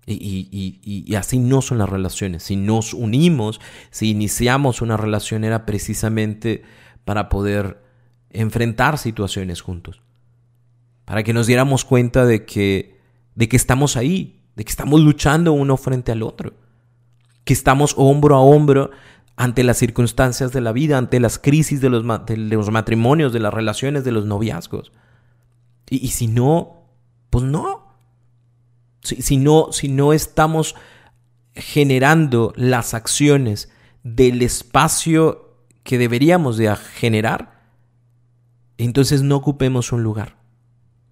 Y, 0.07 0.49
y, 0.51 1.15
así 1.15 1.39
no 1.39 1.61
son 1.63 1.79
las 1.79 1.89
relaciones. 1.89 2.45
Si 2.45 2.57
nos 2.57 2.95
unimos, 2.95 3.61
si 3.91 4.11
iniciamos 4.11 4.81
una 4.81 4.97
relación, 4.97 5.45
era 5.45 5.67
precisamente 5.67 6.63
para 7.05 7.29
poder 7.29 7.83
enfrentar 8.31 8.99
situaciones 8.99 9.61
juntos. 9.61 10.03
Para 11.05 11.23
que 11.23 11.35
nos 11.35 11.47
diéramos 11.47 11.85
cuenta 11.85 12.25
de 12.25 12.45
que, 12.45 12.99
de 13.35 13.49
que 13.49 13.57
estamos 13.57 13.97
ahí, 13.97 14.40
de 14.61 14.65
que 14.67 14.73
estamos 14.73 15.01
luchando 15.01 15.55
uno 15.55 15.79
frente 15.79 16.13
al 16.13 16.23
otro, 16.23 16.53
que 17.45 17.55
estamos 17.55 17.95
hombro 17.97 18.37
a 18.37 18.41
hombro 18.41 18.91
ante 19.35 19.65
las 19.65 19.79
circunstancias 19.79 20.53
de 20.53 20.61
la 20.61 20.73
vida, 20.73 20.99
ante 20.99 21.19
las 21.19 21.39
crisis 21.39 21.81
de 21.81 21.89
los, 21.89 22.05
los 22.05 22.71
matrimonios, 22.71 23.33
de 23.33 23.41
las 23.41 23.55
relaciones, 23.55 24.05
de 24.05 24.13
los 24.13 24.27
noviazgos. 24.27 24.93
Y, 25.89 26.09
si 26.09 26.27
no, 26.27 26.83
pues 27.31 27.43
no. 27.43 27.95
Si, 29.01 29.39
no, 29.39 29.73
si 29.73 29.89
no 29.89 30.13
estamos 30.13 30.77
generando 31.55 32.53
las 32.55 32.93
acciones 32.93 33.71
del 34.03 34.43
espacio 34.43 35.55
que 35.85 35.97
deberíamos 35.97 36.59
de 36.59 36.77
generar, 36.77 37.63
entonces 38.77 39.23
no 39.23 39.37
ocupemos 39.37 39.91
un 39.91 40.03
lugar. 40.03 40.37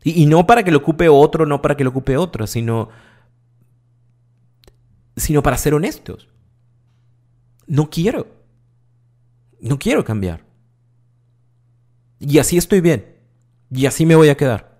Y, 0.04 0.22
y, 0.22 0.26
no 0.26 0.46
para 0.46 0.64
que 0.64 0.70
lo 0.70 0.76
ocupe 0.76 1.08
otro, 1.08 1.46
no 1.46 1.62
para 1.62 1.78
que 1.78 1.84
lo 1.84 1.90
ocupe 1.90 2.18
otro, 2.18 2.46
sino 2.46 2.90
sino 5.18 5.42
para 5.42 5.58
ser 5.58 5.74
honestos. 5.74 6.28
No 7.66 7.90
quiero. 7.90 8.26
No 9.60 9.78
quiero 9.78 10.04
cambiar. 10.04 10.44
Y 12.18 12.38
así 12.38 12.56
estoy 12.56 12.80
bien. 12.80 13.16
Y 13.70 13.86
así 13.86 14.06
me 14.06 14.16
voy 14.16 14.28
a 14.28 14.36
quedar. 14.36 14.78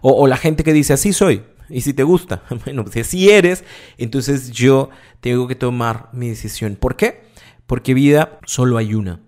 O, 0.00 0.26
la 0.26 0.36
gente 0.36 0.64
que 0.64 0.72
dice, 0.72 0.94
así 0.94 1.12
soy. 1.12 1.42
Y 1.68 1.82
si 1.82 1.94
te 1.94 2.02
gusta, 2.02 2.42
bueno, 2.64 2.84
si 2.90 3.00
así 3.00 3.30
eres, 3.30 3.64
entonces 3.98 4.50
yo 4.50 4.90
tengo 5.20 5.46
que 5.46 5.54
tomar 5.54 6.08
mi 6.12 6.28
decisión. 6.28 6.76
¿Por 6.76 6.96
qué? 6.96 7.22
Porque 7.66 7.94
vida 7.94 8.38
solo 8.46 8.78
hay 8.78 8.94
una. 8.94 9.20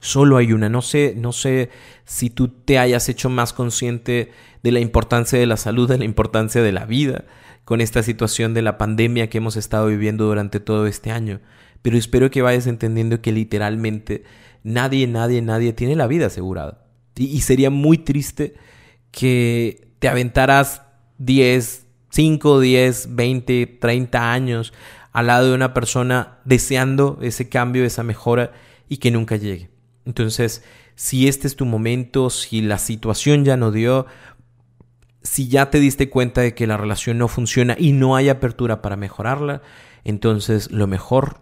Solo 0.00 0.36
hay 0.36 0.52
una. 0.52 0.68
No 0.68 0.82
sé, 0.82 1.14
no 1.16 1.32
sé 1.32 1.70
si 2.04 2.30
tú 2.30 2.48
te 2.48 2.78
hayas 2.78 3.08
hecho 3.08 3.30
más 3.30 3.52
consciente 3.52 4.32
de 4.62 4.72
la 4.72 4.80
importancia 4.80 5.38
de 5.38 5.46
la 5.46 5.56
salud, 5.56 5.88
de 5.88 5.98
la 5.98 6.04
importancia 6.04 6.62
de 6.62 6.72
la 6.72 6.84
vida, 6.84 7.24
con 7.68 7.82
esta 7.82 8.02
situación 8.02 8.54
de 8.54 8.62
la 8.62 8.78
pandemia 8.78 9.28
que 9.28 9.36
hemos 9.36 9.54
estado 9.58 9.88
viviendo 9.88 10.24
durante 10.24 10.58
todo 10.58 10.86
este 10.86 11.10
año. 11.10 11.42
Pero 11.82 11.98
espero 11.98 12.30
que 12.30 12.40
vayas 12.40 12.66
entendiendo 12.66 13.20
que 13.20 13.30
literalmente 13.30 14.24
nadie, 14.62 15.06
nadie, 15.06 15.42
nadie 15.42 15.74
tiene 15.74 15.94
la 15.94 16.06
vida 16.06 16.28
asegurada. 16.28 16.86
Y, 17.14 17.42
sería 17.42 17.68
muy 17.68 17.98
triste 17.98 18.54
que 19.10 19.90
te 19.98 20.08
aventaras 20.08 20.80
10, 21.18 21.84
5, 22.08 22.60
10, 22.60 23.14
20, 23.14 23.66
30 23.78 24.32
años 24.32 24.72
al 25.12 25.26
lado 25.26 25.50
de 25.50 25.54
una 25.54 25.74
persona 25.74 26.38
deseando 26.46 27.18
ese 27.20 27.50
cambio, 27.50 27.84
esa 27.84 28.02
mejora 28.02 28.52
y 28.88 28.96
que 28.96 29.10
nunca 29.10 29.36
llegue. 29.36 29.68
Entonces, 30.06 30.64
si 30.94 31.28
este 31.28 31.46
es 31.46 31.54
tu 31.54 31.66
momento, 31.66 32.30
si 32.30 32.62
la 32.62 32.78
situación 32.78 33.44
ya 33.44 33.58
no 33.58 33.72
dio, 33.72 34.06
si 35.28 35.46
ya 35.46 35.70
te 35.70 35.78
diste 35.78 36.08
cuenta 36.08 36.40
de 36.40 36.54
que 36.54 36.66
la 36.66 36.78
relación 36.78 37.18
no 37.18 37.28
funciona 37.28 37.76
y 37.78 37.92
no 37.92 38.16
hay 38.16 38.30
apertura 38.30 38.80
para 38.80 38.96
mejorarla, 38.96 39.60
entonces 40.02 40.70
lo 40.70 40.86
mejor, 40.86 41.40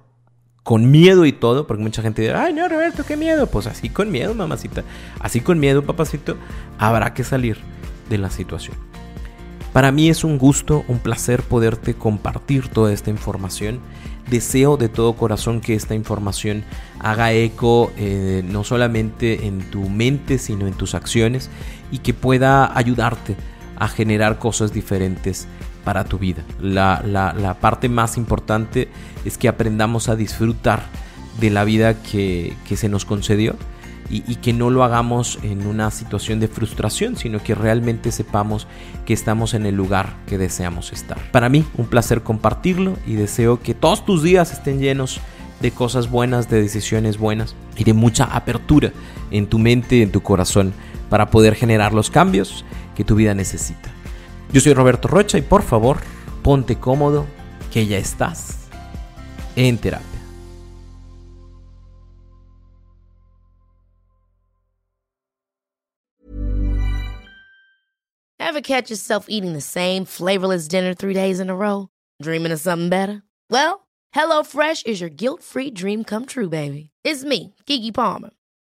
con 0.64 0.90
miedo 0.90 1.24
y 1.24 1.30
todo, 1.30 1.68
porque 1.68 1.84
mucha 1.84 2.02
gente 2.02 2.22
dice, 2.22 2.34
ay 2.34 2.52
no, 2.52 2.68
Roberto, 2.68 3.04
qué 3.06 3.16
miedo. 3.16 3.46
Pues 3.46 3.68
así 3.68 3.88
con 3.88 4.10
miedo, 4.10 4.34
mamacita, 4.34 4.82
así 5.20 5.40
con 5.40 5.60
miedo, 5.60 5.84
papacito, 5.84 6.36
habrá 6.78 7.14
que 7.14 7.22
salir 7.22 7.58
de 8.10 8.18
la 8.18 8.28
situación. 8.28 8.76
Para 9.72 9.92
mí 9.92 10.08
es 10.08 10.24
un 10.24 10.36
gusto, 10.36 10.84
un 10.88 10.98
placer 10.98 11.42
poderte 11.42 11.94
compartir 11.94 12.68
toda 12.68 12.92
esta 12.92 13.10
información. 13.10 13.78
Deseo 14.28 14.76
de 14.76 14.88
todo 14.88 15.12
corazón 15.12 15.60
que 15.60 15.74
esta 15.74 15.94
información 15.94 16.64
haga 16.98 17.32
eco 17.32 17.92
eh, 17.96 18.42
no 18.44 18.64
solamente 18.64 19.46
en 19.46 19.70
tu 19.70 19.88
mente, 19.88 20.38
sino 20.38 20.66
en 20.66 20.74
tus 20.74 20.96
acciones 20.96 21.50
y 21.92 21.98
que 21.98 22.14
pueda 22.14 22.76
ayudarte 22.76 23.36
a 23.76 23.88
generar 23.88 24.38
cosas 24.38 24.72
diferentes 24.72 25.46
para 25.84 26.04
tu 26.04 26.18
vida. 26.18 26.42
La, 26.60 27.56
parte 27.60 27.88
más 27.88 28.16
importante 28.16 28.88
es 29.24 29.38
que 29.38 29.48
aprendamos 29.48 30.08
a 30.08 30.16
disfrutar 30.16 30.82
de 31.40 31.50
la 31.50 31.64
vida 31.64 32.02
que, 32.02 32.56
se 32.74 32.88
nos 32.88 33.04
concedió 33.04 33.54
y, 34.10 34.24
y, 34.30 34.36
que 34.36 34.52
no 34.52 34.70
lo 34.70 34.82
hagamos 34.82 35.38
en 35.42 35.66
una 35.66 35.90
situación 35.90 36.40
de 36.40 36.48
frustración, 36.48 37.16
sino 37.16 37.42
que 37.42 37.54
realmente 37.54 38.10
sepamos 38.10 38.66
que 39.04 39.14
estamos 39.14 39.54
en 39.54 39.66
el 39.66 39.76
lugar 39.76 40.16
que 40.26 40.38
deseamos 40.38 40.92
estar. 40.92 41.18
Para 41.30 41.48
mí, 41.48 41.64
un 41.76 41.86
placer 41.86 42.22
compartirlo 42.22 42.96
y 43.06 43.14
deseo 43.14 43.60
que 43.60 43.74
todos 43.74 44.04
tus 44.04 44.22
días 44.22 44.52
estén 44.52 44.80
llenos 44.80 45.20
de 45.60 45.70
cosas 45.70 46.10
buenas, 46.10 46.50
de 46.50 46.60
decisiones 46.60 47.18
buenas 47.18 47.54
y 47.76 47.84
de 47.84 47.92
mucha 47.92 48.24
apertura 48.24 48.92
en 49.30 49.46
tu 49.46 49.58
mente 49.58 49.96
y 49.96 50.02
en 50.02 50.12
tu 50.12 50.22
corazón 50.22 50.72
para 51.08 51.30
poder 51.30 51.54
generar 51.54 51.92
los 51.92 52.10
cambios 52.10 52.64
que 52.96 53.04
tu 53.04 53.14
vida 53.14 53.34
necesita. 53.34 53.90
Yo 54.52 54.60
soy 54.60 54.74
Roberto 54.74 55.06
Rocha 55.06 55.38
y 55.38 55.42
por 55.42 55.62
favor, 55.62 55.98
ponte 56.42 56.76
cómodo, 56.76 57.26
que 57.72 57.86
ya 57.86 57.98
estás 57.98 58.68
en 59.54 59.78
terapia. 59.78 60.06
Ever 68.38 68.62
catch 68.62 68.88
yourself 68.90 69.26
eating 69.28 69.52
the 69.52 69.60
same 69.60 70.06
flavorless 70.06 70.66
dinner 70.66 70.94
three 70.94 71.12
days 71.12 71.40
in 71.40 71.50
a 71.50 71.54
row? 71.54 71.88
Dreaming 72.22 72.52
of 72.52 72.60
something 72.60 72.88
better? 72.88 73.22
Well, 73.50 73.86
HelloFresh 74.14 74.86
is 74.86 75.00
your 75.00 75.10
guilt-free 75.10 75.72
dream 75.72 76.04
come 76.04 76.24
true, 76.24 76.48
baby. 76.48 76.90
It's 77.04 77.24
me, 77.24 77.54
Kiki 77.66 77.92
Palmer. 77.92 78.30